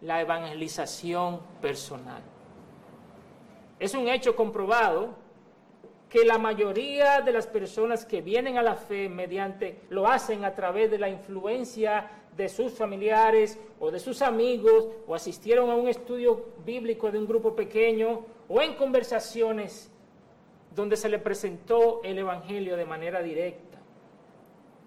la 0.00 0.20
evangelización 0.20 1.40
personal. 1.60 2.22
Es 3.78 3.94
un 3.94 4.08
hecho 4.08 4.34
comprobado 4.34 5.14
que 6.08 6.24
la 6.24 6.38
mayoría 6.38 7.20
de 7.20 7.32
las 7.32 7.46
personas 7.46 8.06
que 8.06 8.22
vienen 8.22 8.56
a 8.56 8.62
la 8.62 8.76
fe 8.76 9.08
mediante 9.08 9.80
lo 9.90 10.06
hacen 10.06 10.44
a 10.44 10.54
través 10.54 10.90
de 10.90 10.98
la 10.98 11.08
influencia 11.08 12.08
de 12.36 12.48
sus 12.48 12.72
familiares 12.72 13.58
o 13.80 13.90
de 13.90 13.98
sus 13.98 14.22
amigos 14.22 14.88
o 15.06 15.14
asistieron 15.14 15.70
a 15.70 15.74
un 15.74 15.88
estudio 15.88 16.52
bíblico 16.64 17.10
de 17.10 17.18
un 17.18 17.26
grupo 17.26 17.54
pequeño 17.54 18.24
o 18.48 18.62
en 18.62 18.74
conversaciones 18.74 19.90
donde 20.74 20.96
se 20.96 21.08
le 21.08 21.18
presentó 21.18 22.00
el 22.04 22.18
evangelio 22.18 22.76
de 22.76 22.84
manera 22.84 23.22
directa. 23.22 23.73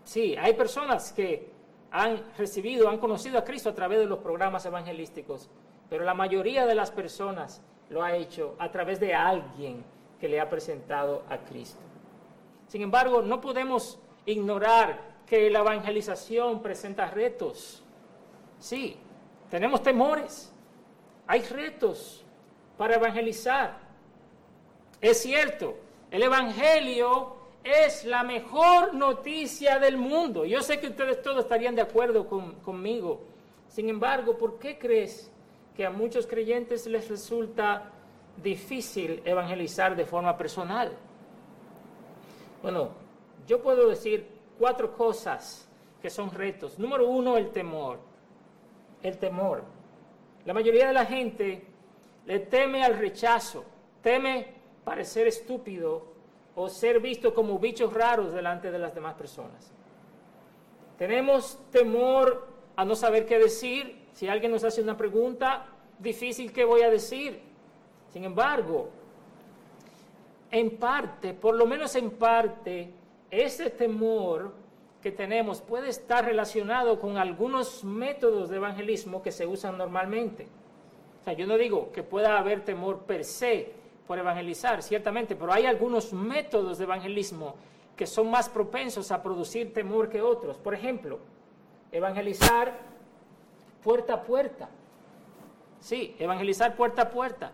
Sí, 0.08 0.38
hay 0.40 0.54
personas 0.54 1.12
que 1.12 1.50
han 1.92 2.24
recibido, 2.38 2.88
han 2.88 2.98
conocido 2.98 3.38
a 3.38 3.44
Cristo 3.44 3.70
a 3.70 3.76
través 3.76 4.00
de 4.00 4.06
los 4.06 4.20
programas 4.20 4.66
evangelísticos, 4.66 5.50
pero 5.90 6.06
la 6.06 6.14
mayoría 6.14 6.66
de 6.66 6.76
las 6.76 6.92
personas 6.92 7.62
lo 7.90 8.02
ha 8.02 8.16
hecho 8.16 8.56
a 8.58 8.72
través 8.72 9.02
de 9.02 9.14
alguien 9.14 9.84
que 10.18 10.30
le 10.30 10.40
ha 10.40 10.50
presentado 10.50 11.24
a 11.28 11.40
Cristo. 11.40 11.82
Sin 12.70 12.84
embargo, 12.84 13.22
no 13.22 13.42
podemos 13.42 14.00
ignorar 14.26 14.98
que 15.26 15.50
la 15.50 15.60
evangelización 15.60 16.62
presenta 16.62 17.12
retos. 17.12 17.84
Sí, 18.60 18.96
tenemos 19.52 19.84
temores, 19.84 20.54
hay 21.28 21.42
retos 21.42 22.24
para 22.78 22.96
evangelizar. 22.96 23.78
Es 25.02 25.22
cierto, 25.22 25.76
el 26.12 26.24
Evangelio 26.24 27.37
es 27.68 28.06
la 28.06 28.24
mejor 28.24 28.94
noticia 28.94 29.80
del 29.80 29.98
mundo. 29.98 30.46
Yo 30.46 30.62
sé 30.62 30.80
que 30.80 30.88
ustedes 30.88 31.22
todos 31.22 31.40
estarían 31.40 31.76
de 31.76 31.82
acuerdo 31.82 32.28
conmigo. 32.64 33.22
Sin 33.68 33.90
embargo, 33.90 34.38
¿por 34.38 34.58
qué 34.58 34.78
crees 34.78 35.32
que 35.76 35.86
a 35.86 35.90
muchos 35.90 36.26
creyentes 36.26 36.88
les 36.88 37.10
resulta 37.10 37.92
difícil 38.42 39.22
evangelizar 39.26 39.96
de 39.96 40.06
forma 40.06 40.38
personal? 40.38 40.92
Bueno, 42.62 42.90
yo 43.46 43.62
puedo 43.62 43.90
decir 43.90 44.28
cuatro 44.58 44.96
cosas 44.96 45.68
que 46.02 46.10
son 46.10 46.32
retos. 46.32 46.80
Número 46.80 47.08
uno, 47.08 47.38
el 47.38 47.52
temor. 47.52 48.00
El 49.04 49.18
temor. 49.18 49.64
La 50.46 50.54
mayoría 50.54 50.88
de 50.88 50.94
la 50.94 51.06
gente 51.06 51.66
le 52.26 52.40
teme 52.40 52.84
al 52.84 52.98
rechazo, 52.98 53.66
teme 54.02 54.56
parecer 54.84 55.28
estúpido 55.28 56.17
o 56.60 56.70
ser 56.70 57.00
visto 57.00 57.36
como 57.36 57.60
bichos 57.60 57.94
raros 57.94 58.34
delante 58.34 58.72
de 58.72 58.80
las 58.80 58.94
demás 58.96 59.14
personas. 59.14 59.72
Tenemos 60.98 61.60
temor 61.72 62.48
a 62.76 62.84
no 62.84 62.96
saber 62.96 63.28
qué 63.28 63.38
decir. 63.38 64.08
Si 64.12 64.28
alguien 64.28 64.52
nos 64.52 64.64
hace 64.64 64.82
una 64.82 64.98
pregunta 64.98 65.68
difícil, 66.00 66.52
¿qué 66.52 66.66
voy 66.66 66.82
a 66.82 66.90
decir? 66.90 67.40
Sin 68.12 68.24
embargo, 68.24 68.90
en 70.50 70.78
parte, 70.78 71.36
por 71.36 71.54
lo 71.54 71.68
menos 71.68 71.96
en 71.96 72.10
parte, 72.10 72.92
ese 73.30 73.70
temor 73.70 74.52
que 75.00 75.12
tenemos 75.12 75.62
puede 75.62 75.90
estar 75.90 76.26
relacionado 76.26 77.00
con 77.00 77.18
algunos 77.18 77.84
métodos 77.84 78.50
de 78.50 78.56
evangelismo 78.56 79.22
que 79.22 79.32
se 79.32 79.46
usan 79.46 79.78
normalmente. 79.78 80.48
O 81.22 81.24
sea, 81.24 81.34
yo 81.34 81.46
no 81.46 81.56
digo 81.56 81.92
que 81.92 82.02
pueda 82.02 82.40
haber 82.40 82.66
temor 82.66 83.02
per 83.02 83.24
se 83.26 83.77
por 84.08 84.18
evangelizar, 84.18 84.82
ciertamente, 84.82 85.36
pero 85.36 85.52
hay 85.54 85.66
algunos 85.66 86.14
métodos 86.14 86.78
de 86.78 86.86
evangelismo 86.86 87.56
que 87.96 88.08
son 88.08 88.32
más 88.32 88.48
propensos 88.48 89.12
a 89.12 89.22
producir 89.22 89.74
temor 89.74 90.08
que 90.08 90.22
otros. 90.22 90.58
Por 90.58 90.74
ejemplo, 90.74 91.20
evangelizar 91.92 92.74
puerta 93.84 94.14
a 94.14 94.24
puerta. 94.24 94.70
Sí, 95.80 96.16
evangelizar 96.20 96.76
puerta 96.76 97.04
a 97.04 97.10
puerta. 97.10 97.52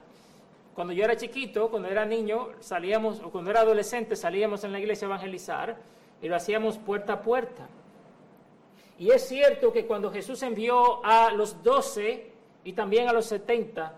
Cuando 0.76 0.94
yo 0.94 1.04
era 1.04 1.16
chiquito, 1.16 1.70
cuando 1.70 1.88
era 1.88 2.06
niño, 2.06 2.50
salíamos, 2.60 3.20
o 3.22 3.32
cuando 3.32 3.52
era 3.52 3.62
adolescente, 3.62 4.16
salíamos 4.16 4.64
en 4.64 4.72
la 4.72 4.80
iglesia 4.80 5.08
a 5.08 5.10
evangelizar 5.10 5.78
y 6.22 6.28
lo 6.28 6.36
hacíamos 6.36 6.78
puerta 6.78 7.14
a 7.14 7.22
puerta. 7.22 7.68
Y 8.98 9.12
es 9.12 9.28
cierto 9.28 9.72
que 9.74 9.86
cuando 9.86 10.12
Jesús 10.12 10.44
envió 10.44 11.04
a 11.06 11.32
los 11.32 11.64
doce 11.64 12.32
y 12.64 12.74
también 12.74 13.10
a 13.10 13.14
los 13.14 13.26
setenta, 13.26 13.96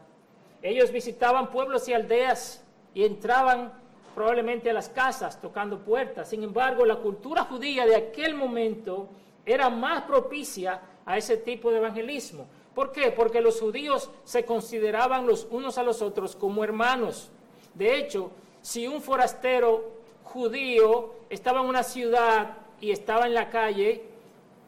ellos 0.66 0.92
visitaban 0.92 1.52
pueblos 1.52 1.88
y 1.88 1.94
aldeas 1.94 2.64
y 2.96 3.04
entraban 3.04 3.72
probablemente 4.16 4.72
a 4.72 4.74
las 4.74 4.90
casas 4.90 5.40
tocando 5.40 5.78
puertas. 5.80 6.30
Sin 6.30 6.42
embargo, 6.42 6.86
la 6.86 6.96
cultura 6.96 7.44
judía 7.44 7.86
de 7.86 7.96
aquel 7.96 8.34
momento 8.34 9.10
era 9.46 9.70
más 9.70 10.04
propicia 10.04 10.82
a 11.06 11.18
ese 11.18 11.38
tipo 11.38 11.70
de 11.70 11.78
evangelismo. 11.78 12.48
¿Por 12.74 12.92
qué? 12.92 13.12
Porque 13.12 13.42
los 13.42 13.60
judíos 13.62 14.10
se 14.24 14.44
consideraban 14.44 15.28
los 15.28 15.48
unos 15.52 15.78
a 15.78 15.84
los 15.84 16.02
otros 16.02 16.36
como 16.36 16.64
hermanos. 16.64 17.30
De 17.76 17.98
hecho, 17.98 18.32
si 18.64 18.88
un 18.88 19.04
forastero 19.04 19.92
judío 20.24 21.14
estaba 21.30 21.62
en 21.62 21.68
una 21.68 21.84
ciudad 21.84 22.58
y 22.82 22.90
estaba 22.90 23.28
en 23.28 23.36
la 23.36 23.52
calle, 23.52 24.04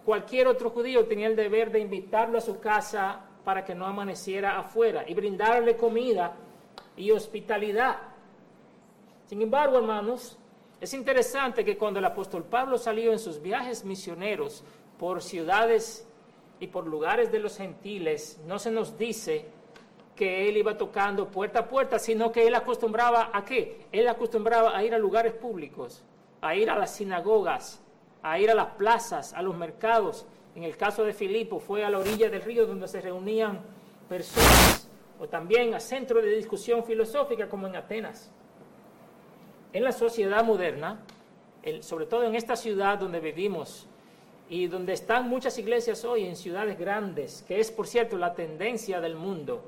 cualquier 0.06 0.48
otro 0.48 0.70
judío 0.70 1.06
tenía 1.06 1.26
el 1.26 1.36
deber 1.36 1.72
de 1.72 1.80
invitarlo 1.80 2.38
a 2.38 2.42
su 2.42 2.60
casa 2.60 3.27
para 3.48 3.64
que 3.64 3.74
no 3.74 3.86
amaneciera 3.86 4.60
afuera 4.60 5.06
y 5.08 5.14
brindarle 5.14 5.78
comida 5.78 6.36
y 6.98 7.12
hospitalidad. 7.12 7.96
Sin 9.26 9.42
embargo, 9.42 9.78
hermanos, 9.78 10.38
es 10.82 10.94
interesante 10.94 11.64
que 11.64 11.78
cuando 11.78 12.00
el 12.00 12.04
apóstol 12.04 12.44
Pablo 12.44 12.78
salió 12.78 13.14
en 13.14 13.20
sus 13.20 13.42
viajes 13.42 13.86
misioneros 13.86 14.66
por 15.00 15.24
ciudades 15.24 16.06
y 16.60 16.68
por 16.68 16.88
lugares 16.88 17.32
de 17.32 17.40
los 17.40 17.56
gentiles, 17.56 18.38
no 18.46 18.60
se 18.60 18.70
nos 18.70 18.98
dice 18.98 19.46
que 20.14 20.50
él 20.50 20.58
iba 20.58 20.78
tocando 20.78 21.30
puerta 21.30 21.60
a 21.60 21.70
puerta, 21.70 22.00
sino 22.00 22.34
que 22.34 22.48
él 22.48 22.54
acostumbraba 22.54 23.30
a 23.32 23.46
qué? 23.46 23.86
Él 23.94 24.10
acostumbraba 24.10 24.76
a 24.76 24.84
ir 24.84 24.94
a 24.94 24.98
lugares 24.98 25.32
públicos, 25.32 26.04
a 26.42 26.54
ir 26.54 26.70
a 26.70 26.78
las 26.78 26.94
sinagogas, 26.94 27.82
a 28.22 28.40
ir 28.42 28.52
a 28.52 28.56
las 28.56 28.72
plazas, 28.72 29.32
a 29.32 29.42
los 29.42 29.56
mercados. 29.56 30.26
En 30.58 30.64
el 30.64 30.76
caso 30.76 31.04
de 31.04 31.14
Filipo 31.14 31.60
fue 31.60 31.86
a 31.86 31.90
la 31.92 32.00
orilla 32.00 32.32
del 32.32 32.42
río 32.42 32.66
donde 32.66 32.88
se 32.88 33.00
reunían 33.00 33.62
personas, 34.10 34.90
o 35.20 35.28
también 35.28 35.76
a 35.76 35.80
centro 35.80 36.20
de 36.20 36.36
discusión 36.36 36.84
filosófica 36.84 37.48
como 37.48 37.68
en 37.68 37.76
Atenas. 37.76 38.32
En 39.72 39.84
la 39.84 39.92
sociedad 39.92 40.44
moderna, 40.44 41.04
sobre 41.82 42.08
todo 42.08 42.24
en 42.24 42.34
esta 42.34 42.56
ciudad 42.56 42.98
donde 42.98 43.20
vivimos, 43.20 43.86
y 44.50 44.66
donde 44.66 44.94
están 44.94 45.30
muchas 45.30 45.60
iglesias 45.60 46.04
hoy 46.04 46.26
en 46.26 46.36
ciudades 46.36 46.80
grandes, 46.80 47.46
que 47.48 47.60
es 47.60 47.70
por 47.70 47.86
cierto 47.86 48.18
la 48.18 48.34
tendencia 48.34 49.00
del 49.00 49.14
mundo, 49.14 49.64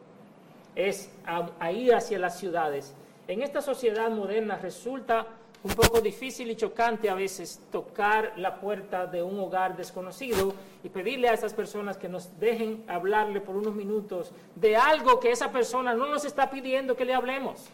es 0.73 1.11
a, 1.23 1.71
ir 1.71 1.93
hacia 1.93 2.17
las 2.17 2.39
ciudades. 2.39 2.95
En 3.27 3.43
esta 3.43 3.61
sociedad 3.61 4.09
moderna 4.09 4.57
resulta 4.57 5.27
un 5.61 5.73
poco 5.73 5.99
difícil 5.99 6.49
y 6.49 6.55
chocante 6.55 7.09
a 7.09 7.15
veces 7.15 7.61
tocar 7.71 8.33
la 8.37 8.59
puerta 8.59 9.05
de 9.05 9.21
un 9.21 9.39
hogar 9.39 9.75
desconocido 9.75 10.53
y 10.83 10.89
pedirle 10.89 11.27
a 11.27 11.33
esas 11.33 11.53
personas 11.53 11.97
que 11.97 12.07
nos 12.07 12.39
dejen 12.39 12.83
hablarle 12.87 13.41
por 13.41 13.57
unos 13.57 13.75
minutos 13.75 14.31
de 14.55 14.77
algo 14.77 15.19
que 15.19 15.31
esa 15.31 15.51
persona 15.51 15.93
no 15.93 16.07
nos 16.07 16.23
está 16.23 16.49
pidiendo 16.49 16.95
que 16.95 17.03
le 17.03 17.13
hablemos. 17.13 17.67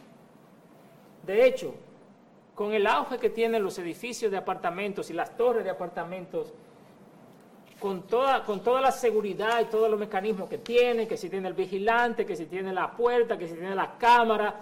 De 1.27 1.45
hecho, 1.45 1.75
con 2.55 2.73
el 2.73 2.87
auge 2.87 3.19
que 3.19 3.29
tienen 3.29 3.63
los 3.63 3.77
edificios 3.77 4.31
de 4.31 4.37
apartamentos 4.37 5.09
y 5.11 5.13
las 5.13 5.37
torres 5.37 5.63
de 5.63 5.69
apartamentos, 5.69 6.53
con 7.79 8.03
toda, 8.03 8.43
con 8.45 8.61
toda 8.61 8.81
la 8.81 8.91
seguridad 8.91 9.61
y 9.61 9.65
todos 9.65 9.91
los 9.91 9.99
mecanismos 9.99 10.49
que 10.49 10.57
tiene, 10.57 11.07
que 11.07 11.17
si 11.17 11.29
tiene 11.29 11.49
el 11.49 11.53
vigilante, 11.53 12.25
que 12.25 12.35
si 12.35 12.45
tiene 12.45 12.73
la 12.73 12.91
puerta, 12.91 13.37
que 13.37 13.47
si 13.47 13.53
tiene 13.53 13.75
la 13.75 13.97
cámara, 13.97 14.55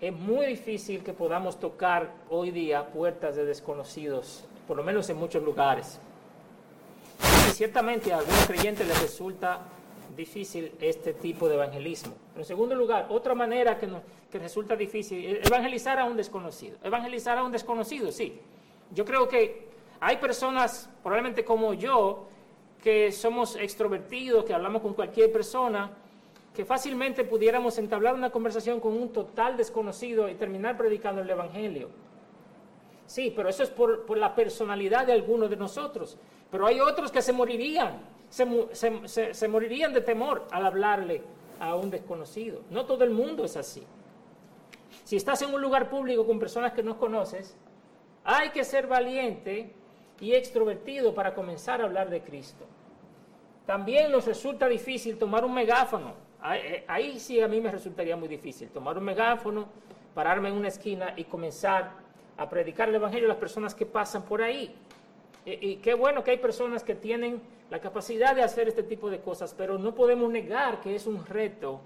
es 0.00 0.12
muy 0.12 0.46
difícil 0.46 1.02
que 1.02 1.12
podamos 1.12 1.60
tocar 1.60 2.10
hoy 2.30 2.50
día 2.50 2.86
puertas 2.86 3.36
de 3.36 3.44
desconocidos, 3.44 4.44
por 4.66 4.76
lo 4.76 4.82
menos 4.82 5.10
en 5.10 5.18
muchos 5.18 5.42
lugares. 5.42 5.98
Y 7.48 7.50
ciertamente 7.52 8.12
a 8.12 8.18
algunos 8.18 8.46
creyentes 8.46 8.86
les 8.88 9.00
resulta 9.02 9.60
difícil 10.16 10.72
este 10.80 11.12
tipo 11.12 11.48
de 11.48 11.54
evangelismo. 11.54 12.14
Pero 12.32 12.42
en 12.42 12.46
segundo 12.46 12.74
lugar, 12.74 13.08
otra 13.10 13.34
manera 13.34 13.78
que, 13.78 13.88
que 14.30 14.38
resulta 14.38 14.74
difícil, 14.74 15.36
es 15.36 15.46
evangelizar 15.46 15.98
a 15.98 16.04
un 16.04 16.16
desconocido. 16.16 16.78
Evangelizar 16.82 17.36
a 17.36 17.44
un 17.44 17.52
desconocido, 17.52 18.10
sí. 18.10 18.40
Yo 18.92 19.04
creo 19.04 19.28
que 19.28 19.68
hay 20.00 20.16
personas, 20.16 20.88
probablemente 21.02 21.44
como 21.44 21.74
yo, 21.74 22.26
que 22.82 23.12
somos 23.12 23.56
extrovertidos, 23.56 24.46
que 24.46 24.54
hablamos 24.54 24.80
con 24.80 24.94
cualquier 24.94 25.30
persona, 25.30 25.90
que 26.54 26.64
fácilmente 26.64 27.24
pudiéramos 27.24 27.78
entablar 27.78 28.14
una 28.14 28.30
conversación 28.30 28.80
con 28.80 28.92
un 28.92 29.12
total 29.12 29.56
desconocido 29.56 30.28
y 30.28 30.34
terminar 30.34 30.76
predicando 30.76 31.22
el 31.22 31.30
Evangelio. 31.30 31.88
Sí, 33.06 33.32
pero 33.34 33.48
eso 33.48 33.62
es 33.62 33.70
por, 33.70 34.16
la 34.16 34.34
personalidad 34.34 35.06
de 35.06 35.12
algunos 35.12 35.50
de 35.50 35.56
nosotros. 35.56 36.16
Pero 36.50 36.66
hay 36.66 36.80
otros 36.80 37.12
que 37.12 37.22
se 37.22 37.32
morirían, 37.32 38.00
se, 38.28 39.34
se 39.34 39.48
morirían 39.48 39.92
de 39.92 40.00
temor 40.00 40.46
al 40.50 40.66
hablarle 40.66 41.22
a 41.60 41.76
un 41.76 41.90
desconocido. 41.90 42.62
No 42.70 42.84
todo 42.86 43.04
el 43.04 43.10
mundo 43.10 43.44
es 43.44 43.56
así. 43.56 43.82
Si 45.04 45.16
estás 45.16 45.42
en 45.42 45.54
un 45.54 45.60
lugar 45.60 45.88
público 45.88 46.26
con 46.26 46.38
personas 46.38 46.72
que 46.72 46.82
no 46.82 46.98
conoces, 46.98 47.56
hay 48.24 48.50
que 48.50 48.64
ser 48.64 48.86
valiente 48.86 49.72
y 50.20 50.34
extrovertido 50.34 51.14
para 51.14 51.34
comenzar 51.34 51.80
a 51.80 51.84
hablar 51.84 52.10
de 52.10 52.22
Cristo. 52.22 52.64
También 53.66 54.10
nos 54.10 54.26
resulta 54.26 54.68
difícil 54.68 55.16
tomar 55.16 55.44
un 55.44 55.54
megáfono 55.54 56.29
eh, 56.54 56.84
ahí, 56.88 57.18
sí 57.18 57.40
a 57.40 57.48
mí 57.48 57.60
me 57.60 57.70
resultaría 57.70 58.16
muy 58.16 58.28
difícil 58.28 58.68
tomar 58.70 58.96
un 58.96 59.04
megáfono, 59.04 59.68
pararme 60.14 60.48
en 60.48 60.54
una 60.54 60.68
esquina 60.68 61.12
y 61.16 61.24
comenzar 61.24 61.92
a 62.36 62.48
predicar 62.48 62.88
el 62.88 62.94
Evangelio 62.94 63.26
a 63.26 63.30
las 63.30 63.38
personas 63.38 63.74
que 63.74 63.86
pasan 63.86 64.22
por 64.22 64.42
ahí. 64.42 64.74
Y, 65.44 65.76
qué 65.76 65.94
bueno 65.94 66.22
que 66.22 66.32
hay 66.32 66.36
personas 66.38 66.84
que 66.84 66.94
tienen 66.94 67.40
la 67.70 67.80
capacidad 67.80 68.34
de 68.34 68.42
hacer 68.42 68.68
este 68.68 68.82
tipo 68.82 69.10
de 69.10 69.20
cosas, 69.20 69.54
pero 69.56 69.78
no 69.78 69.94
podemos 69.94 70.30
negar 70.30 70.80
que 70.80 70.94
es 70.94 71.06
un 71.06 71.24
reto 71.24 71.80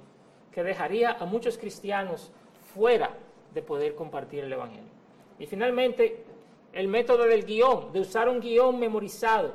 que 0.51 0.63
dejaría 0.63 1.13
a 1.13 1.25
muchos 1.25 1.57
cristianos 1.57 2.33
fuera 2.75 3.11
de 3.53 3.63
poder 3.63 3.95
compartir 3.95 4.45
el 4.45 4.53
Evangelio. 4.53 4.91
Y 5.39 5.47
finalmente, 5.47 6.25
el 6.73 6.89
método 6.89 7.25
del 7.25 7.45
guion, 7.45 7.93
de 7.93 8.01
usar 8.01 8.29
un 8.29 8.41
guion 8.41 8.79
memorizado 8.79 9.55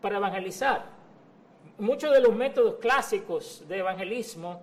para 0.00 0.16
evangelizar 0.16 0.99
muchos 1.80 2.12
de 2.12 2.20
los 2.20 2.34
métodos 2.34 2.74
clásicos 2.76 3.64
de 3.66 3.78
evangelismo 3.78 4.62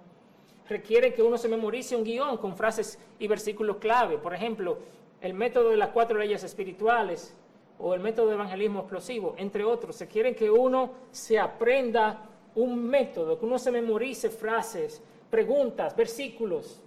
requieren 0.69 1.13
que 1.13 1.23
uno 1.23 1.37
se 1.37 1.47
memorice 1.47 1.95
un 1.95 2.03
guion 2.03 2.37
con 2.37 2.55
frases 2.55 2.99
y 3.19 3.27
versículos 3.27 3.77
clave. 3.77 4.17
Por 4.17 4.33
ejemplo, 4.33 4.77
el 5.21 5.33
método 5.33 5.69
de 5.69 5.77
las 5.77 5.89
cuatro 5.89 6.17
leyes 6.17 6.43
espirituales 6.43 7.35
o 7.79 7.93
el 7.93 7.99
método 8.01 8.27
de 8.27 8.33
evangelismo 8.35 8.79
explosivo, 8.79 9.35
entre 9.37 9.63
otros. 9.63 9.95
Se 9.95 10.07
quieren 10.07 10.35
que 10.35 10.49
uno 10.49 10.91
se 11.11 11.39
aprenda 11.39 12.25
un 12.55 12.83
método, 12.87 13.39
que 13.39 13.45
uno 13.45 13.59
se 13.59 13.71
memorice 13.71 14.29
frases, 14.29 15.01
preguntas, 15.29 15.95
versículos. 15.95 16.81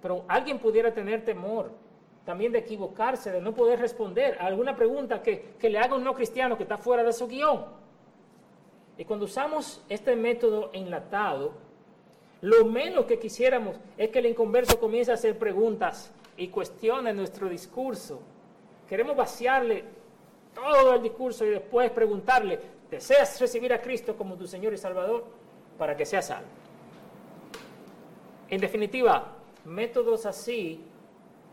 Pero 0.00 0.24
alguien 0.28 0.58
pudiera 0.58 0.92
tener 0.92 1.24
temor 1.24 1.70
también 2.24 2.50
de 2.50 2.58
equivocarse, 2.58 3.30
de 3.30 3.40
no 3.40 3.54
poder 3.54 3.78
responder 3.78 4.36
a 4.40 4.46
alguna 4.46 4.74
pregunta 4.74 5.22
que, 5.22 5.54
que 5.60 5.70
le 5.70 5.78
haga 5.78 5.94
un 5.94 6.02
no 6.02 6.14
cristiano 6.14 6.56
que 6.56 6.64
está 6.64 6.76
fuera 6.76 7.04
de 7.04 7.12
su 7.12 7.28
guion. 7.28 7.85
Y 8.98 9.04
cuando 9.04 9.26
usamos 9.26 9.82
este 9.88 10.16
método 10.16 10.70
enlatado, 10.72 11.52
lo 12.40 12.64
menos 12.64 13.06
que 13.06 13.18
quisiéramos 13.18 13.76
es 13.96 14.10
que 14.10 14.18
el 14.18 14.26
inconverso 14.26 14.78
comience 14.78 15.10
a 15.10 15.14
hacer 15.14 15.38
preguntas 15.38 16.12
y 16.36 16.48
cuestione 16.48 17.12
nuestro 17.12 17.48
discurso. 17.48 18.20
Queremos 18.88 19.16
vaciarle 19.16 19.84
todo 20.54 20.94
el 20.94 21.02
discurso 21.02 21.44
y 21.44 21.50
después 21.50 21.90
preguntarle, 21.90 22.58
¿deseas 22.90 23.40
recibir 23.40 23.72
a 23.72 23.80
Cristo 23.80 24.16
como 24.16 24.36
tu 24.36 24.46
Señor 24.46 24.72
y 24.72 24.78
Salvador 24.78 25.24
para 25.78 25.96
que 25.96 26.06
seas 26.06 26.26
salvo? 26.26 26.48
En 28.48 28.60
definitiva, 28.60 29.32
métodos 29.64 30.24
así 30.24 30.80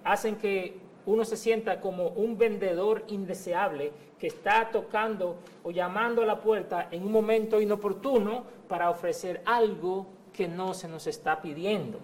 hacen 0.03 0.36
que 0.36 0.77
uno 1.06 1.26
se 1.26 1.36
sienta 1.36 1.82
como 1.82 2.10
un 2.10 2.38
vendedor 2.38 3.04
indeseable 3.08 3.92
que 4.18 4.28
está 4.28 4.70
tocando 4.72 5.38
o 5.63 5.72
llamando 5.72 6.22
a 6.22 6.26
la 6.26 6.39
puerta 6.39 6.88
en 6.92 7.04
un 7.04 7.12
momento 7.12 7.60
inoportuno 7.60 8.46
para 8.70 8.89
ofrecer 8.89 9.42
algo 9.46 10.08
que 10.32 10.48
no 10.48 10.74
se 10.74 10.88
nos 10.88 11.06
está 11.08 11.42
pidiendo. 11.42 12.00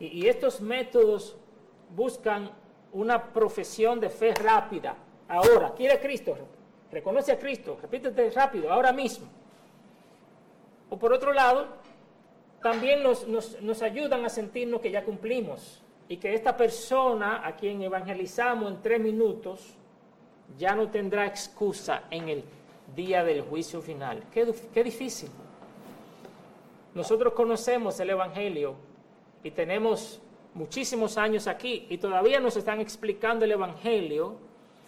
Y, 0.00 0.26
estos 0.26 0.60
métodos 0.60 1.36
buscan 1.94 2.50
una 2.92 3.32
profesión 3.32 4.00
de 4.00 4.10
fe 4.10 4.34
rápida. 4.34 4.96
Ahora, 5.28 5.72
quiere 5.74 5.94
a 5.94 6.00
Cristo, 6.00 6.36
reconoce 6.90 7.30
a 7.30 7.38
Cristo, 7.38 7.78
repítete 7.80 8.30
rápido, 8.30 8.72
ahora 8.72 8.92
mismo. 8.92 9.26
O 10.90 10.98
por 10.98 11.12
otro 11.12 11.32
lado, 11.32 11.68
también 12.60 13.02
nos, 13.02 13.26
nos 13.28 13.82
ayudan 13.82 14.24
a 14.24 14.28
sentirnos 14.28 14.80
que 14.80 14.90
ya 14.90 15.04
cumplimos 15.04 15.83
y 16.08 16.16
que 16.18 16.34
esta 16.34 16.56
persona 16.56 17.46
a 17.46 17.56
quien 17.56 17.82
evangelizamos 17.82 18.70
en 18.70 18.82
tres 18.82 19.00
minutos 19.00 19.76
ya 20.58 20.74
no 20.74 20.90
tendrá 20.90 21.26
excusa 21.26 22.04
en 22.10 22.28
el 22.28 22.44
día 22.94 23.24
del 23.24 23.42
juicio 23.42 23.80
final. 23.80 24.22
Qué, 24.30 24.84
difícil. 24.84 25.30
Nosotros 26.94 27.32
conocemos 27.32 27.98
el 28.00 28.10
Evangelio 28.10 28.74
y 29.42 29.50
tenemos 29.50 30.20
muchísimos 30.52 31.18
años 31.18 31.48
aquí 31.48 31.86
y 31.88 31.98
todavía 31.98 32.38
nos 32.38 32.56
están 32.56 32.80
explicando 32.80 33.44
el 33.44 33.52
Evangelio 33.52 34.36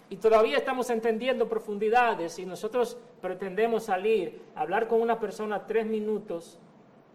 y 0.09 0.17
todavía 0.17 0.57
estamos 0.57 0.89
entendiendo 0.89 1.49
profundidades 1.49 2.39
y 2.39 2.45
nosotros 2.45 2.97
pretendemos 3.21 3.83
salir, 3.83 4.41
hablar 4.55 4.87
con 4.87 5.01
una 5.01 5.19
persona 5.19 5.65
tres 5.65 5.85
minutos, 5.85 6.59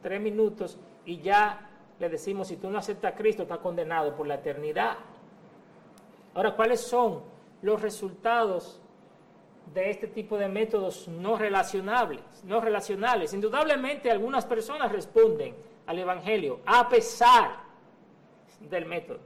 tres 0.02 0.20
minutos 0.20 0.76
y 1.06 1.18
ya 1.18 1.70
le 1.98 2.08
decimos, 2.08 2.48
si 2.48 2.56
tú 2.56 2.70
no 2.70 2.78
aceptas 2.78 3.12
a 3.12 3.16
Cristo, 3.16 3.42
estás 3.42 3.58
condenado 3.58 4.14
por 4.16 4.26
la 4.26 4.34
eternidad. 4.34 4.96
Ahora, 6.34 6.56
¿cuáles 6.56 6.80
son 6.80 7.22
los 7.62 7.80
resultados 7.80 8.80
de 9.72 9.90
este 9.90 10.08
tipo 10.08 10.36
de 10.36 10.48
métodos 10.48 11.06
no 11.08 11.36
relacionables, 11.36 12.22
no 12.44 12.60
relacionales? 12.60 13.34
Indudablemente 13.34 14.10
algunas 14.10 14.46
personas 14.46 14.90
responden 14.90 15.54
al 15.86 15.98
Evangelio 15.98 16.60
a 16.66 16.88
pesar 16.88 17.50
del 18.60 18.86
método, 18.86 19.20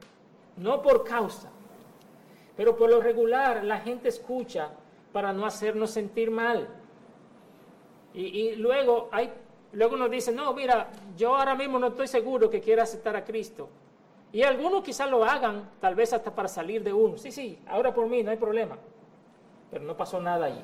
no 0.57 0.83
por 0.83 1.05
causa. 1.05 1.51
Pero 2.57 2.77
por 2.77 2.91
lo 2.91 3.01
regular 3.01 3.65
la 3.65 3.81
gente 3.81 4.09
escucha 4.09 4.71
para 5.13 5.33
no 5.33 5.47
hacernos 5.47 5.91
sentir 5.91 6.31
mal. 6.31 6.69
Y, 8.15 8.23
y 8.23 8.57
luego 8.57 9.09
hay 9.13 9.31
Luego 9.77 9.95
nos 9.99 10.11
dicen, 10.11 10.35
no, 10.35 10.55
mira, 10.55 10.89
yo 11.19 11.37
ahora 11.37 11.55
mismo 11.55 11.79
no 11.79 11.89
estoy 11.89 12.09
seguro 12.09 12.49
que 12.49 12.63
quiera 12.63 12.85
aceptar 12.85 13.15
a 13.15 13.23
Cristo. 13.23 13.69
Y 14.33 14.43
algunos 14.43 14.83
quizás 14.83 15.11
lo 15.11 15.23
hagan, 15.23 15.69
tal 15.81 15.95
vez 15.95 16.15
hasta 16.15 16.35
para 16.35 16.49
salir 16.49 16.83
de 16.83 16.95
uno. 16.95 17.19
Sí, 17.19 17.31
sí, 17.31 17.59
ahora 17.67 17.93
por 17.93 18.07
mí, 18.07 18.23
no 18.23 18.31
hay 18.31 18.39
problema. 18.39 18.79
Pero 19.71 19.85
no 19.85 19.95
pasó 19.95 20.19
nada 20.19 20.47
allí. 20.47 20.63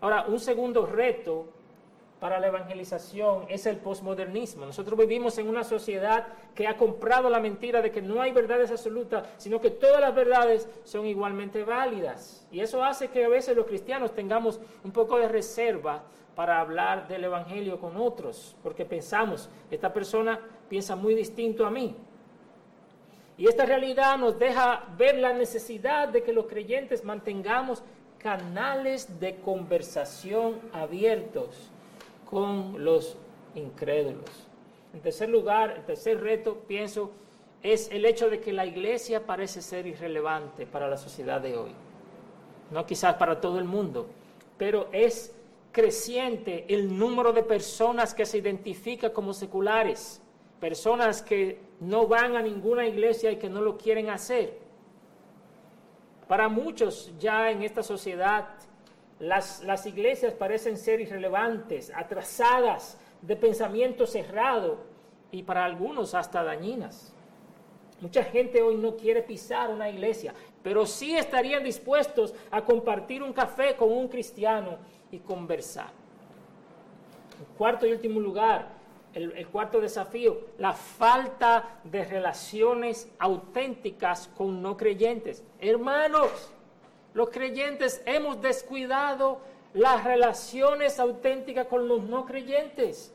Ahora, 0.00 0.24
un 0.28 0.40
segundo 0.40 0.86
reto 0.86 1.44
para 2.20 2.40
la 2.40 2.46
evangelización 2.46 3.44
es 3.50 3.66
el 3.66 3.76
posmodernismo. 3.76 4.64
Nosotros 4.64 4.98
vivimos 4.98 5.36
en 5.36 5.46
una 5.46 5.62
sociedad 5.62 6.28
que 6.54 6.66
ha 6.66 6.78
comprado 6.78 7.28
la 7.28 7.38
mentira 7.38 7.82
de 7.82 7.90
que 7.90 8.00
no 8.00 8.22
hay 8.22 8.32
verdades 8.32 8.70
absolutas, 8.70 9.28
sino 9.36 9.60
que 9.60 9.70
todas 9.70 10.00
las 10.00 10.14
verdades 10.14 10.66
son 10.84 11.04
igualmente 11.04 11.64
válidas. 11.64 12.46
Y 12.50 12.60
eso 12.60 12.82
hace 12.82 13.08
que 13.08 13.26
a 13.26 13.28
veces 13.28 13.54
los 13.54 13.66
cristianos 13.66 14.14
tengamos 14.14 14.58
un 14.84 14.92
poco 14.92 15.18
de 15.18 15.28
reserva 15.28 16.02
para 16.34 16.60
hablar 16.60 17.08
del 17.08 17.24
Evangelio 17.24 17.78
con 17.78 17.96
otros, 17.96 18.56
porque 18.62 18.84
pensamos, 18.84 19.50
esta 19.70 19.92
persona 19.92 20.40
piensa 20.68 20.96
muy 20.96 21.14
distinto 21.14 21.66
a 21.66 21.70
mí. 21.70 21.94
Y 23.36 23.46
esta 23.46 23.66
realidad 23.66 24.18
nos 24.18 24.38
deja 24.38 24.84
ver 24.96 25.18
la 25.18 25.32
necesidad 25.32 26.08
de 26.08 26.22
que 26.22 26.32
los 26.32 26.46
creyentes 26.46 27.04
mantengamos 27.04 27.82
canales 28.18 29.18
de 29.18 29.36
conversación 29.36 30.60
abiertos 30.72 31.70
con 32.28 32.84
los 32.84 33.16
incrédulos. 33.54 34.46
En 34.94 35.00
tercer 35.00 35.28
lugar, 35.28 35.74
el 35.78 35.84
tercer 35.84 36.20
reto, 36.20 36.58
pienso, 36.66 37.10
es 37.62 37.90
el 37.90 38.04
hecho 38.04 38.28
de 38.28 38.40
que 38.40 38.52
la 38.52 38.66
iglesia 38.66 39.26
parece 39.26 39.62
ser 39.62 39.86
irrelevante 39.86 40.66
para 40.66 40.88
la 40.88 40.96
sociedad 40.96 41.40
de 41.40 41.56
hoy. 41.56 41.72
No 42.70 42.86
quizás 42.86 43.14
para 43.14 43.40
todo 43.40 43.58
el 43.58 43.64
mundo, 43.64 44.06
pero 44.56 44.88
es 44.92 45.34
creciente 45.72 46.66
el 46.68 46.96
número 46.96 47.32
de 47.32 47.42
personas 47.42 48.14
que 48.14 48.26
se 48.26 48.38
identifican 48.38 49.10
como 49.10 49.32
seculares, 49.32 50.22
personas 50.60 51.22
que 51.22 51.58
no 51.80 52.06
van 52.06 52.36
a 52.36 52.42
ninguna 52.42 52.86
iglesia 52.86 53.32
y 53.32 53.36
que 53.36 53.48
no 53.48 53.62
lo 53.62 53.78
quieren 53.78 54.10
hacer. 54.10 54.58
Para 56.28 56.48
muchos 56.48 57.12
ya 57.18 57.50
en 57.50 57.62
esta 57.62 57.82
sociedad 57.82 58.48
las, 59.18 59.62
las 59.64 59.86
iglesias 59.86 60.34
parecen 60.34 60.76
ser 60.76 61.00
irrelevantes, 61.00 61.90
atrasadas, 61.94 62.98
de 63.22 63.36
pensamiento 63.36 64.06
cerrado 64.06 64.78
y 65.30 65.44
para 65.44 65.64
algunos 65.64 66.14
hasta 66.14 66.42
dañinas. 66.42 67.14
Mucha 68.00 68.24
gente 68.24 68.62
hoy 68.62 68.76
no 68.76 68.96
quiere 68.96 69.22
pisar 69.22 69.70
una 69.70 69.88
iglesia, 69.88 70.34
pero 70.62 70.86
sí 70.86 71.16
estarían 71.16 71.62
dispuestos 71.62 72.34
a 72.50 72.64
compartir 72.64 73.22
un 73.22 73.32
café 73.32 73.76
con 73.76 73.92
un 73.92 74.08
cristiano 74.08 74.78
y 75.12 75.18
conversar. 75.18 75.90
Cuarto 77.56 77.86
y 77.86 77.92
último 77.92 78.18
lugar, 78.18 78.68
el, 79.14 79.32
el, 79.32 79.46
cuarto 79.46 79.80
desafío, 79.80 80.40
la 80.58 80.72
falta 80.72 81.80
de 81.84 82.04
relaciones 82.04 83.08
auténticas 83.18 84.28
con 84.36 84.60
no 84.60 84.76
creyentes. 84.76 85.44
Hermanos, 85.60 86.50
los 87.14 87.28
creyentes 87.30 88.02
hemos 88.06 88.40
descuidado 88.40 89.38
las 89.74 90.04
relaciones 90.04 90.98
auténticas 90.98 91.66
con 91.66 91.86
los 91.86 92.02
no 92.02 92.24
creyentes. 92.26 93.12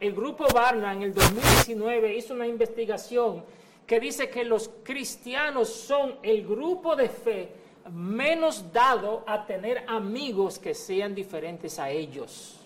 El 0.00 0.14
grupo 0.14 0.46
Barna 0.52 0.92
en 0.94 1.02
el 1.02 1.14
2019 1.14 2.16
hizo 2.16 2.32
una 2.32 2.46
investigación 2.46 3.44
que 3.86 4.00
dice 4.00 4.30
que 4.30 4.44
los 4.44 4.70
cristianos 4.82 5.68
son 5.68 6.16
el 6.22 6.46
grupo 6.46 6.96
de 6.96 7.08
fe 7.08 7.52
menos 7.92 8.72
dado 8.72 9.24
a 9.26 9.46
tener 9.46 9.84
amigos 9.88 10.58
que 10.58 10.74
sean 10.74 11.14
diferentes 11.14 11.78
a 11.78 11.90
ellos. 11.90 12.60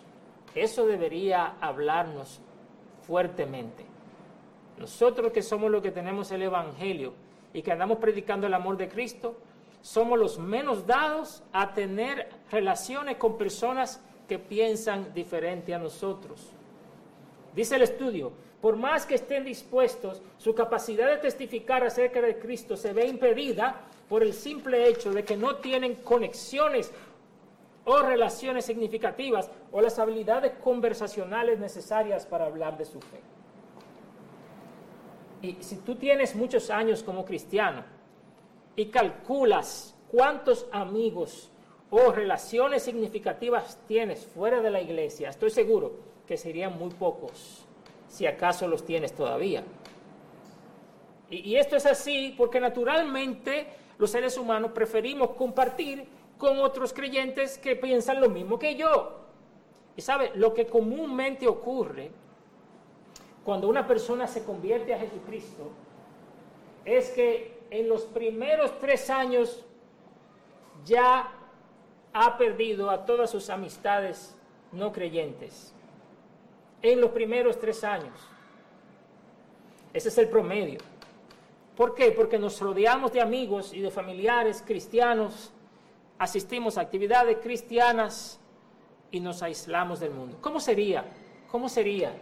Eso 0.54 0.87
debería 0.87 1.56
hablarnos 1.60 2.40
fuertemente. 3.06 3.84
Nosotros 4.78 5.32
que 5.32 5.42
somos 5.42 5.70
los 5.70 5.82
que 5.82 5.90
tenemos 5.90 6.30
el 6.30 6.42
Evangelio 6.42 7.14
y 7.52 7.62
que 7.62 7.72
andamos 7.72 7.98
predicando 7.98 8.46
el 8.46 8.54
amor 8.54 8.76
de 8.76 8.88
Cristo, 8.88 9.37
somos 9.82 10.18
los 10.18 10.38
menos 10.38 10.87
dados 10.87 11.42
a 11.52 11.74
tener 11.74 12.28
relaciones 12.50 13.16
con 13.16 13.37
personas 13.37 14.00
que 14.28 14.38
piensan 14.38 15.12
diferente 15.12 15.74
a 15.74 15.78
nosotros. 15.78 16.50
Dice 17.54 17.76
el 17.76 17.82
estudio, 17.82 18.32
por 18.60 18.76
más 18.76 19.04
que 19.06 19.14
estén 19.14 19.44
dispuestos, 19.44 20.22
su 20.38 20.54
capacidad 20.54 21.08
de 21.08 21.18
testificar 21.18 21.84
acerca 21.84 22.20
de 22.20 22.38
Cristo 22.38 22.76
se 22.76 22.92
ve 22.92 23.06
impedida 23.06 23.82
por 24.08 24.22
el 24.22 24.32
simple 24.32 24.88
hecho 24.88 25.12
de 25.12 25.24
que 25.24 25.36
no 25.36 25.56
tienen 25.56 25.96
conexiones 25.96 26.92
o 27.84 27.98
relaciones 27.98 28.64
significativas 28.64 29.50
o 29.72 29.80
las 29.80 29.98
habilidades 29.98 30.52
conversacionales 30.62 31.58
necesarias 31.58 32.26
para 32.26 32.46
hablar 32.46 32.78
de 32.78 32.84
su 32.84 33.00
fe. 33.00 33.20
Y 35.42 35.58
si 35.60 35.76
tú 35.76 35.96
tienes 35.96 36.34
muchos 36.34 36.70
años 36.70 37.02
como 37.02 37.24
cristiano 37.24 37.84
y 38.76 38.86
calculas 38.86 39.94
cuántos 40.10 40.66
amigos 40.72 41.50
o 41.90 42.10
relaciones 42.12 42.82
significativas 42.82 43.78
tienes 43.86 44.24
fuera 44.24 44.60
de 44.60 44.70
la 44.70 44.80
iglesia, 44.80 45.28
estoy 45.28 45.50
seguro 45.50 45.92
que 46.26 46.38
serían 46.38 46.78
muy 46.78 46.90
pocos 46.90 47.66
si 48.08 48.26
acaso 48.26 48.68
los 48.68 48.84
tienes 48.84 49.12
todavía. 49.12 49.64
Y, 51.30 51.56
esto 51.56 51.76
es 51.76 51.84
así 51.84 52.34
porque 52.36 52.60
naturalmente 52.60 53.66
los 53.98 54.11
seres 54.11 54.37
humanos 54.37 54.72
preferimos 54.72 55.30
compartir 55.30 56.07
con 56.38 56.59
otros 56.59 56.92
creyentes 56.92 57.59
que 57.59 57.76
piensan 57.76 58.20
lo 58.20 58.28
mismo 58.28 58.59
que 58.59 58.74
yo. 58.74 59.20
Y 59.96 60.02
sabe, 60.02 60.33
lo 60.35 60.52
que 60.52 60.66
comúnmente 60.66 61.46
ocurre 61.46 62.11
cuando 63.44 63.68
una 63.68 63.87
persona 63.87 64.26
se 64.26 64.44
convierte 64.44 64.94
a 64.94 64.98
Jesucristo 64.98 65.70
es 66.85 67.11
que 67.11 67.59
en 67.70 67.88
los 67.88 68.02
primeros 68.02 68.78
tres 68.80 69.11
años 69.11 69.64
ya 70.85 71.33
ha 72.12 72.38
perdido 72.38 72.90
a 72.90 73.04
todas 73.04 73.30
sus 73.30 73.50
amistades 73.50 74.37
no 74.72 74.92
creyentes 74.92 75.74
en 76.83 77.00
los 77.00 77.11
primeros 77.11 77.59
tres 77.59 77.83
años. 77.85 78.12
Ese 79.92 80.09
es 80.09 80.18
el 80.18 80.28
promedio. 80.28 80.78
¿Por 81.76 81.94
qué? 81.94 82.12
Porque 82.12 82.38
nos 82.38 82.60
rodeamos 82.60 83.12
de 83.12 83.20
amigos 83.20 83.72
y 83.72 83.80
de 83.80 83.90
familiares 83.90 84.62
cristianos, 84.64 85.52
asistimos 86.18 86.78
a 86.78 86.82
actividades 86.82 87.38
cristianas 87.38 88.40
y 89.10 89.20
nos 89.20 89.42
aislamos 89.42 90.00
del 90.00 90.12
mundo. 90.12 90.38
¿Cómo 90.40 90.60
sería? 90.60 91.04
¿Cómo 91.50 91.68
sería 91.68 92.14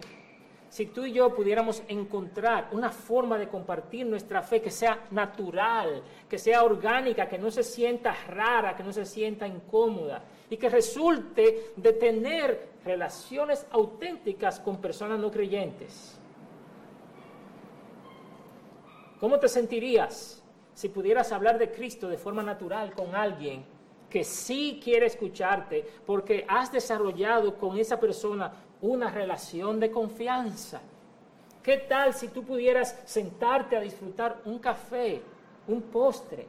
si 0.73 0.87
tú 0.87 1.05
y 1.05 1.12
yo 1.12 1.35
pudiéramos 1.35 1.83
encontrar 1.87 2.71
una 2.73 2.91
forma 2.91 3.37
de 3.37 3.47
compartir 3.47 4.07
nuestra 4.07 4.41
fe 4.41 4.62
que 4.62 4.71
sea 4.71 5.05
natural, 5.11 6.03
que 6.31 6.38
sea 6.38 6.65
orgánica, 6.65 7.29
que 7.29 7.37
no 7.37 7.51
se 7.51 7.62
sienta 7.62 8.17
rara, 8.27 8.75
que 8.75 8.83
no 8.83 8.91
se 8.91 9.05
sienta 9.05 9.47
incómoda 9.47 10.25
y 10.49 10.57
que 10.57 10.71
resulte 10.71 11.73
de 11.77 11.93
tener 11.93 12.71
relaciones 12.87 13.67
auténticas 13.71 14.61
con 14.61 14.81
personas 14.81 15.19
no 15.19 15.31
creyentes. 15.31 16.19
¿Cómo 19.23 19.39
te 19.39 19.47
sentirías 19.47 20.43
si 20.75 20.89
pudieras 20.89 21.31
hablar 21.31 21.57
de 21.57 21.71
Cristo 21.71 22.09
de 22.09 22.19
forma 22.19 22.43
natural 22.43 22.93
con 22.93 23.15
alguien 23.15 23.65
que 24.11 24.25
sí 24.25 24.81
quiere 24.83 25.07
escucharte 25.07 25.87
porque 26.05 26.45
has 26.49 26.73
desarrollado 26.73 27.57
con 27.57 27.79
esa 27.79 28.01
persona 28.01 28.53
una 28.81 29.13
relación 29.13 29.79
de 29.79 29.93
confianza? 29.93 30.81
¿Qué 31.63 31.77
tal 31.77 32.15
si 32.15 32.31
tú 32.31 32.43
pudieras 32.43 33.01
sentarte 33.05 33.77
a 33.77 33.81
disfrutar 33.81 34.41
un 34.45 34.59
café, 34.59 35.23
un 35.69 35.83
postre, 35.83 36.49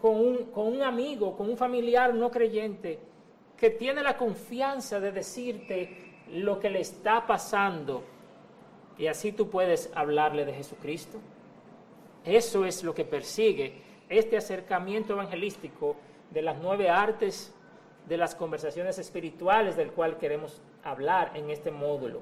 con 0.00 0.14
un, 0.14 0.44
con 0.46 0.66
un 0.66 0.80
amigo, 0.80 1.36
con 1.36 1.50
un 1.50 1.58
familiar 1.58 2.14
no 2.14 2.30
creyente 2.30 3.00
que 3.54 3.68
tiene 3.68 4.02
la 4.02 4.16
confianza 4.16 4.98
de 4.98 5.12
decirte 5.12 6.22
lo 6.32 6.58
que 6.58 6.70
le 6.70 6.80
está 6.80 7.26
pasando 7.26 8.02
y 8.96 9.08
así 9.08 9.30
tú 9.30 9.50
puedes 9.50 9.90
hablarle 9.94 10.46
de 10.46 10.54
Jesucristo. 10.54 11.18
Eso 12.28 12.66
es 12.66 12.84
lo 12.84 12.94
que 12.94 13.06
persigue 13.06 13.72
este 14.06 14.36
acercamiento 14.36 15.14
evangelístico 15.14 15.96
de 16.30 16.42
las 16.42 16.58
nueve 16.60 16.90
artes 16.90 17.54
de 18.06 18.18
las 18.18 18.34
conversaciones 18.34 18.98
espirituales 18.98 19.78
del 19.78 19.92
cual 19.92 20.18
queremos 20.18 20.60
hablar 20.84 21.32
en 21.34 21.48
este 21.48 21.70
módulo. 21.70 22.20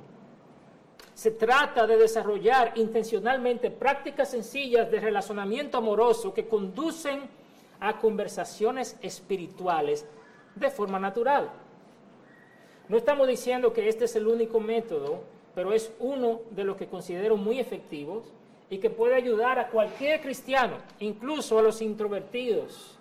Se 1.12 1.32
trata 1.32 1.88
de 1.88 1.96
desarrollar 1.96 2.72
intencionalmente 2.76 3.72
prácticas 3.72 4.30
sencillas 4.30 4.88
de 4.92 5.00
relacionamiento 5.00 5.76
amoroso 5.76 6.32
que 6.32 6.46
conducen 6.46 7.22
a 7.80 7.98
conversaciones 7.98 8.96
espirituales 9.02 10.06
de 10.54 10.70
forma 10.70 11.00
natural. 11.00 11.50
No 12.88 12.96
estamos 12.96 13.26
diciendo 13.26 13.72
que 13.72 13.88
este 13.88 14.04
es 14.04 14.14
el 14.14 14.28
único 14.28 14.60
método, 14.60 15.24
pero 15.52 15.72
es 15.72 15.92
uno 15.98 16.42
de 16.52 16.62
los 16.62 16.76
que 16.76 16.86
considero 16.86 17.36
muy 17.36 17.58
efectivos 17.58 18.32
y 18.68 18.78
que 18.78 18.90
puede 18.90 19.14
ayudar 19.14 19.58
a 19.58 19.68
cualquier 19.68 20.20
cristiano, 20.20 20.78
incluso 21.00 21.58
a 21.58 21.62
los 21.62 21.80
introvertidos 21.80 22.98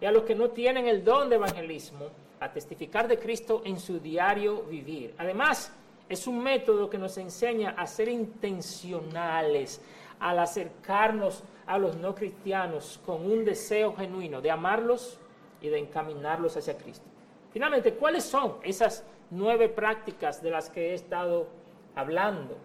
y 0.00 0.06
a 0.06 0.12
los 0.12 0.22
que 0.22 0.34
no 0.34 0.50
tienen 0.50 0.86
el 0.86 1.04
don 1.04 1.28
de 1.28 1.36
evangelismo, 1.36 2.06
a 2.40 2.52
testificar 2.52 3.08
de 3.08 3.18
Cristo 3.18 3.62
en 3.64 3.80
su 3.80 3.98
diario 3.98 4.62
vivir. 4.62 5.14
Además, 5.18 5.72
es 6.08 6.26
un 6.26 6.42
método 6.42 6.88
que 6.88 6.98
nos 6.98 7.18
enseña 7.18 7.70
a 7.70 7.86
ser 7.86 8.08
intencionales 8.08 9.80
al 10.20 10.38
acercarnos 10.38 11.42
a 11.66 11.78
los 11.78 11.96
no 11.96 12.14
cristianos 12.14 13.00
con 13.04 13.30
un 13.30 13.44
deseo 13.44 13.94
genuino 13.94 14.40
de 14.40 14.50
amarlos 14.50 15.18
y 15.60 15.68
de 15.68 15.78
encaminarlos 15.78 16.56
hacia 16.56 16.78
Cristo. 16.78 17.04
Finalmente, 17.52 17.94
¿cuáles 17.94 18.24
son 18.24 18.56
esas 18.62 19.04
nueve 19.30 19.68
prácticas 19.68 20.42
de 20.42 20.50
las 20.50 20.70
que 20.70 20.90
he 20.90 20.94
estado 20.94 21.48
hablando? 21.94 22.56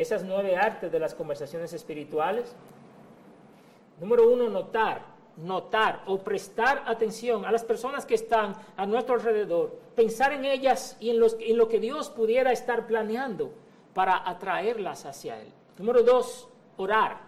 Esas 0.00 0.24
nueve 0.24 0.56
artes 0.56 0.90
de 0.90 0.98
las 0.98 1.14
conversaciones 1.14 1.74
espirituales. 1.74 2.56
Número 4.00 4.32
uno, 4.32 4.48
notar, 4.48 5.02
notar 5.36 6.04
o 6.06 6.16
prestar 6.20 6.82
atención 6.86 7.44
a 7.44 7.52
las 7.52 7.64
personas 7.64 8.06
que 8.06 8.14
están 8.14 8.54
a 8.78 8.86
nuestro 8.86 9.16
alrededor, 9.16 9.78
pensar 9.94 10.32
en 10.32 10.46
ellas 10.46 10.96
y 11.00 11.10
en, 11.10 11.20
lo 11.20 11.68
que 11.68 11.78
Dios 11.78 12.08
pudiera 12.08 12.50
estar 12.50 12.86
planeando 12.86 13.52
para 13.92 14.26
atraerlas 14.26 15.04
hacia 15.04 15.38
Él. 15.38 15.52
Número 15.76 16.02
dos, 16.02 16.48
orar. 16.78 17.18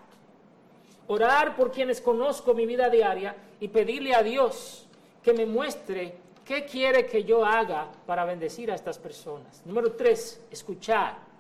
Orar 1.09 1.55
por 1.57 1.73
quienes 1.73 2.01
conozco 2.01 2.55
mi 2.55 2.65
vida 2.65 2.89
diaria 2.89 3.37
y 3.61 3.69
pedirle 3.69 4.15
a 4.15 4.23
Dios 4.23 4.89
que 5.23 5.35
me 5.35 5.45
muestre 5.45 6.15
qué 6.43 6.65
quiere 6.65 7.05
que 7.05 7.23
yo 7.25 7.45
haga 7.45 7.93
para 8.07 8.25
bendecir 8.25 8.73
a 8.73 8.75
estas 8.75 8.99
personas. 8.99 9.61
Número 9.67 9.93
tres, 9.93 10.43
escuchar. 10.51 11.32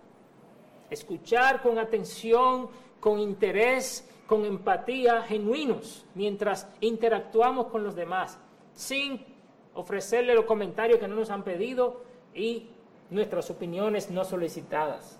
Escuchar 0.92 1.62
con 1.62 1.78
atención, 1.78 2.68
con 3.00 3.18
interés, 3.18 4.06
con 4.26 4.44
empatía, 4.44 5.22
genuinos, 5.22 6.04
mientras 6.14 6.68
interactuamos 6.80 7.68
con 7.68 7.82
los 7.82 7.94
demás, 7.94 8.38
sin 8.74 9.24
ofrecerle 9.72 10.34
los 10.34 10.44
comentarios 10.44 10.98
que 10.98 11.08
no 11.08 11.14
nos 11.16 11.30
han 11.30 11.44
pedido 11.44 12.02
y 12.34 12.68
nuestras 13.08 13.50
opiniones 13.50 14.10
no 14.10 14.22
solicitadas. 14.22 15.18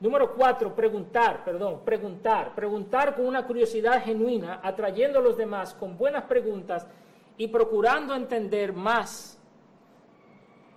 Número 0.00 0.34
cuatro, 0.34 0.74
preguntar, 0.74 1.44
perdón, 1.44 1.82
preguntar. 1.84 2.52
Preguntar 2.56 3.14
con 3.14 3.26
una 3.26 3.46
curiosidad 3.46 4.02
genuina, 4.04 4.58
atrayendo 4.64 5.20
a 5.20 5.22
los 5.22 5.36
demás 5.36 5.74
con 5.74 5.96
buenas 5.96 6.24
preguntas 6.24 6.88
y 7.36 7.46
procurando 7.46 8.16
entender 8.16 8.72
más, 8.72 9.38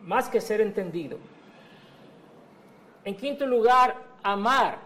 más 0.02 0.30
que 0.30 0.40
ser 0.40 0.62
entendido. 0.62 1.18
En 3.04 3.16
quinto 3.16 3.46
lugar, 3.46 4.07
amar. 4.32 4.80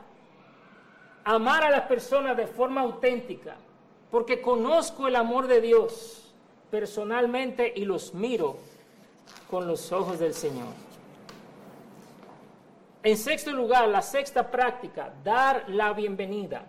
Amar 1.23 1.63
a 1.63 1.69
las 1.69 1.83
personas 1.83 2.35
de 2.37 2.47
forma 2.47 2.81
auténtica, 2.81 3.55
porque 4.09 4.41
conozco 4.41 5.07
el 5.07 5.15
amor 5.15 5.47
de 5.47 5.61
Dios 5.61 6.33
personalmente 6.69 7.71
y 7.75 7.85
los 7.85 8.13
miro 8.13 8.57
con 9.49 9.67
los 9.67 9.91
ojos 9.91 10.19
del 10.19 10.33
Señor. 10.33 10.67
En 13.03 13.17
sexto 13.17 13.51
lugar, 13.51 13.87
la 13.87 14.01
sexta 14.01 14.49
práctica, 14.49 15.13
dar 15.23 15.65
la 15.69 15.93
bienvenida. 15.93 16.65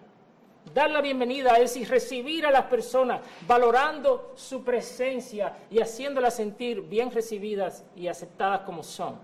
Dar 0.74 0.90
la 0.90 1.00
bienvenida 1.00 1.54
es 1.54 1.74
decir, 1.74 1.88
recibir 1.88 2.46
a 2.46 2.50
las 2.50 2.66
personas, 2.66 3.20
valorando 3.46 4.32
su 4.34 4.62
presencia 4.62 5.56
y 5.70 5.80
haciéndolas 5.80 6.36
sentir 6.36 6.80
bien 6.82 7.10
recibidas 7.10 7.84
y 7.96 8.06
aceptadas 8.06 8.60
como 8.60 8.82
son. 8.82 9.16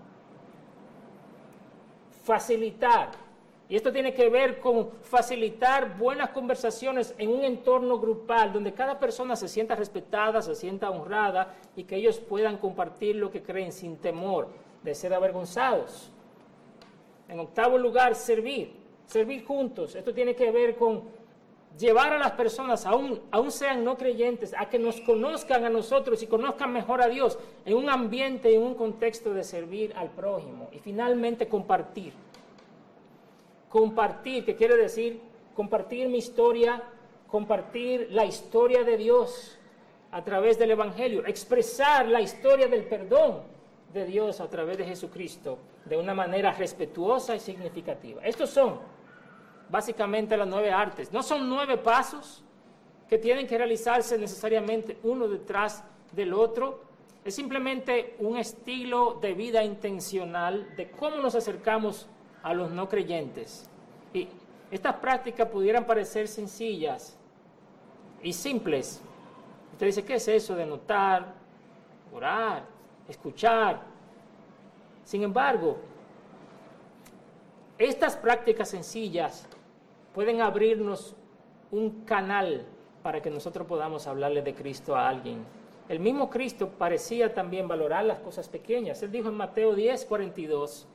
Facilitar. 2.25 3.28
Y 3.69 3.75
esto 3.75 3.93
tiene 3.93 4.15
que 4.15 4.29
ver 4.29 4.59
con 4.59 4.89
facilitar 5.03 5.95
buenas 5.95 6.31
conversaciones 6.31 7.13
en 7.19 7.29
un 7.29 7.43
entorno 7.43 7.99
grupal 7.99 8.51
donde 8.51 8.73
cada 8.73 8.99
persona 8.99 9.35
se 9.35 9.47
sienta 9.47 9.75
respetada, 9.75 10.41
se 10.41 10.55
sienta 10.55 10.89
honrada 10.89 11.55
y 11.75 11.83
que 11.83 11.97
ellos 11.97 12.19
puedan 12.19 12.57
compartir 12.57 13.15
lo 13.15 13.29
que 13.29 13.43
creen 13.43 13.71
sin 13.71 13.97
temor 13.97 14.47
de 14.81 14.95
ser 14.95 15.13
avergonzados. 15.13 16.09
En 17.27 17.39
octavo 17.39 17.77
lugar, 17.77 18.15
servir, 18.15 18.73
servir 19.05 19.45
juntos. 19.45 19.93
Esto 19.93 20.15
tiene 20.15 20.35
que 20.35 20.49
ver 20.49 20.75
con 20.75 21.03
llevar 21.77 22.13
a 22.13 22.17
las 22.17 22.31
personas, 22.31 22.87
aún, 22.87 23.21
aún 23.29 23.51
sean 23.51 23.83
no 23.83 23.97
creyentes, 23.97 24.55
a 24.57 24.67
que 24.67 24.79
nos 24.79 24.99
conozcan 25.01 25.63
a 25.63 25.69
nosotros 25.69 26.23
y 26.23 26.27
conozcan 26.27 26.73
mejor 26.73 27.03
a 27.03 27.07
Dios 27.07 27.37
en 27.65 27.75
un 27.75 27.87
ambiente, 27.87 28.51
en 28.51 28.63
un 28.63 28.73
contexto 28.73 29.31
de 29.31 29.43
servir 29.43 29.93
al 29.95 30.09
prójimo. 30.09 30.69
Y 30.71 30.79
finalmente, 30.79 31.47
compartir. 31.47 32.13
Compartir, 33.69 34.45
que 34.45 34.55
quiere 34.55 34.75
decir 34.75 35.21
compartir 35.55 36.07
mi 36.07 36.17
historia, 36.17 36.81
compartir 37.27 38.07
la 38.11 38.25
historia 38.25 38.83
de 38.83 38.97
Dios 38.97 39.59
a 40.11 40.23
través 40.23 40.57
del 40.57 40.71
Evangelio, 40.71 41.25
expresar 41.25 42.07
la 42.07 42.21
historia 42.21 42.67
del 42.67 42.85
perdón 42.85 43.41
de 43.93 44.05
Dios 44.05 44.39
a 44.39 44.49
través 44.49 44.77
de 44.77 44.85
Jesucristo 44.85 45.57
de 45.85 45.97
una 45.97 46.13
manera 46.13 46.51
respetuosa 46.51 47.35
y 47.35 47.39
significativa. 47.39 48.23
Estos 48.23 48.49
son 48.49 48.79
básicamente 49.69 50.37
las 50.37 50.47
nueve 50.47 50.71
artes. 50.71 51.11
No 51.11 51.23
son 51.23 51.49
nueve 51.49 51.77
pasos 51.77 52.43
que 53.07 53.17
tienen 53.17 53.47
que 53.47 53.57
realizarse 53.57 54.17
necesariamente 54.17 54.97
uno 55.03 55.27
detrás 55.27 55.83
del 56.11 56.33
otro. 56.33 56.81
Es 57.25 57.35
simplemente 57.35 58.15
un 58.19 58.37
estilo 58.37 59.17
de 59.21 59.33
vida 59.33 59.63
intencional 59.63 60.75
de 60.75 60.89
cómo 60.91 61.17
nos 61.17 61.35
acercamos 61.35 62.07
a 62.43 62.53
los 62.53 62.71
no 62.71 62.87
creyentes. 62.87 63.69
Y 64.13 64.27
estas 64.71 64.95
prácticas 64.95 65.47
pudieran 65.49 65.85
parecer 65.85 66.27
sencillas 66.27 67.17
y 68.21 68.33
simples. 68.33 69.01
Usted 69.73 69.85
dice, 69.85 70.05
¿qué 70.05 70.15
es 70.15 70.27
eso 70.27 70.55
de 70.55 70.65
notar, 70.65 71.33
orar, 72.13 72.63
escuchar? 73.07 73.81
Sin 75.03 75.23
embargo, 75.23 75.77
estas 77.77 78.15
prácticas 78.15 78.69
sencillas 78.69 79.47
pueden 80.13 80.41
abrirnos 80.41 81.15
un 81.71 82.03
canal 82.03 82.65
para 83.01 83.21
que 83.21 83.29
nosotros 83.29 83.65
podamos 83.67 84.05
hablarle 84.05 84.41
de 84.41 84.53
Cristo 84.53 84.95
a 84.95 85.07
alguien. 85.07 85.45
El 85.87 85.99
mismo 85.99 86.29
Cristo 86.29 86.69
parecía 86.69 87.33
también 87.33 87.67
valorar 87.67 88.05
las 88.05 88.19
cosas 88.19 88.47
pequeñas. 88.49 89.01
Él 89.01 89.11
dijo 89.11 89.29
en 89.29 89.35
Mateo 89.35 89.73
10, 89.73 90.05
42, 90.05 90.87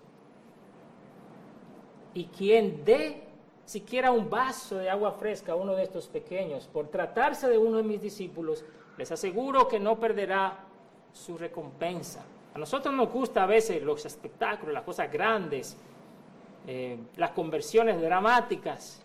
y 2.14 2.26
quien 2.26 2.84
dé 2.84 3.22
siquiera 3.64 4.12
un 4.12 4.30
vaso 4.30 4.76
de 4.76 4.88
agua 4.88 5.12
fresca 5.12 5.52
a 5.52 5.56
uno 5.56 5.74
de 5.74 5.82
estos 5.82 6.06
pequeños, 6.06 6.68
por 6.72 6.88
tratarse 6.88 7.48
de 7.48 7.58
uno 7.58 7.78
de 7.78 7.82
mis 7.82 8.00
discípulos, 8.00 8.64
les 8.96 9.10
aseguro 9.10 9.68
que 9.68 9.80
no 9.80 9.98
perderá 9.98 10.64
su 11.12 11.36
recompensa. 11.36 12.24
A 12.54 12.58
nosotros 12.58 12.94
nos 12.94 13.10
gusta 13.10 13.42
a 13.42 13.46
veces 13.46 13.82
los 13.82 14.04
espectáculos, 14.04 14.74
las 14.74 14.84
cosas 14.84 15.10
grandes, 15.10 15.76
eh, 16.66 16.98
las 17.16 17.30
conversiones 17.30 18.00
dramáticas, 18.00 19.02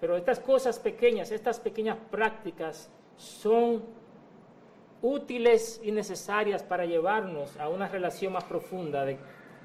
pero 0.00 0.16
estas 0.16 0.40
cosas 0.40 0.78
pequeñas, 0.78 1.30
estas 1.30 1.58
pequeñas 1.58 1.96
prácticas 2.10 2.90
son 3.16 3.82
útiles 5.00 5.80
y 5.82 5.92
necesarias 5.92 6.62
para 6.62 6.84
llevarnos 6.84 7.56
a 7.56 7.68
una 7.68 7.88
relación 7.88 8.34
más 8.34 8.44
profunda 8.44 9.04
de, 9.04 9.18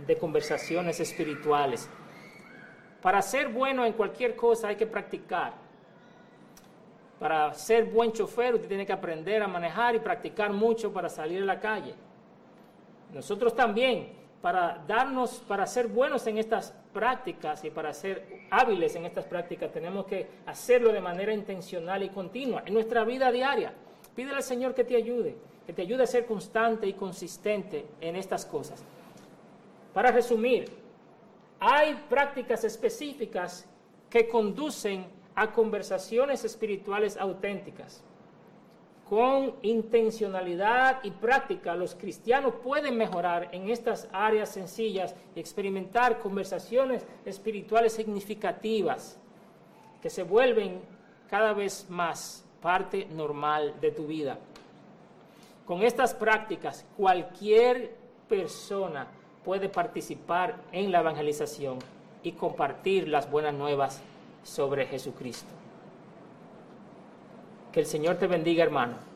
de 0.06 0.18
conversaciones 0.18 1.00
espirituales. 1.00 1.90
Para 3.02 3.22
ser 3.22 3.50
bueno 3.50 3.86
en 3.86 3.94
cualquier 3.94 4.36
cosa 4.36 4.68
hay 4.68 4.76
que 4.76 4.86
practicar. 4.86 5.54
Para 7.20 7.54
ser 7.54 7.86
buen 7.86 8.12
chofer 8.12 8.56
usted 8.56 8.68
tiene 8.68 8.86
que 8.86 8.94
aprender 8.94 9.42
a 9.44 9.48
manejar 9.48 9.96
y 9.96 10.00
practicar 10.00 10.52
mucho 10.52 10.92
para 10.92 11.10
salir 11.10 11.42
a 11.42 11.46
la 11.46 11.60
calle. 11.60 11.94
Nosotros 13.14 13.56
también, 13.56 14.14
para 14.42 14.84
darnos, 14.88 15.44
para 15.48 15.68
ser 15.68 15.88
buenos 15.88 16.26
en 16.28 16.38
estas 16.38 16.74
prácticas 16.94 17.64
y 17.64 17.70
para 17.70 17.94
ser 17.94 18.48
hábiles 18.50 18.96
en 18.96 19.06
estas 19.06 19.26
prácticas, 19.26 19.72
tenemos 19.72 20.06
que 20.06 20.28
hacerlo 20.46 20.92
de 20.92 21.02
manera 21.02 21.34
intencional 21.34 22.04
y 22.04 22.10
continua 22.10 22.64
en 22.66 22.74
nuestra 22.74 23.04
vida 23.04 23.32
diaria. 23.32 23.74
Pídele 24.16 24.38
al 24.38 24.44
Señor 24.44 24.74
que 24.74 24.84
te 24.84 24.96
ayude, 24.96 25.36
que 25.66 25.74
te 25.74 25.82
ayude 25.82 26.04
a 26.04 26.08
ser 26.08 26.26
constante 26.26 26.88
y 26.88 26.94
consistente 26.94 27.86
en 28.00 28.16
estas 28.16 28.46
cosas. 28.46 28.84
Para 29.94 30.12
resumir, 30.12 30.81
hay 31.62 31.94
prácticas 32.10 32.66
específicas 32.66 33.66
que 34.10 34.28
conducen 34.28 35.06
a 35.36 35.52
conversaciones 35.52 36.44
espirituales 36.44 37.16
auténticas 37.16 38.04
con 39.12 39.56
intencionalidad 39.62 41.04
y 41.04 41.12
práctica, 41.12 41.76
los 41.76 41.96
cristianos 41.96 42.54
pueden 42.64 42.98
mejorar 42.98 43.50
en 43.52 43.70
estas 43.70 44.08
áreas 44.14 44.48
sencillas 44.48 45.14
y 45.36 45.42
experimentar 45.42 46.20
conversaciones 46.20 47.06
espirituales 47.26 47.92
significativas 47.92 49.20
que 50.02 50.10
se 50.10 50.24
vuelven 50.24 50.80
cada 51.30 51.52
vez 51.52 51.88
más 51.90 52.46
parte 52.62 53.06
normal 53.08 53.76
de 53.82 53.92
tu 53.92 54.08
vida. 54.08 54.40
Con 55.66 55.82
estas 55.82 56.14
prácticas, 56.14 56.86
cualquier 56.96 57.94
persona 58.30 59.08
puede 59.44 59.70
participar 59.70 60.56
en 60.72 60.92
la 60.92 61.00
evangelización 61.00 61.80
y 62.24 62.34
compartir 62.34 63.08
las 63.08 63.30
buenas 63.30 63.54
nuevas 63.54 64.02
sobre 64.44 64.86
Jesucristo. 64.86 65.52
Que 67.72 67.80
el 67.80 67.86
Señor 67.86 68.18
te 68.18 68.28
bendiga, 68.28 68.64
hermano. 68.64 69.11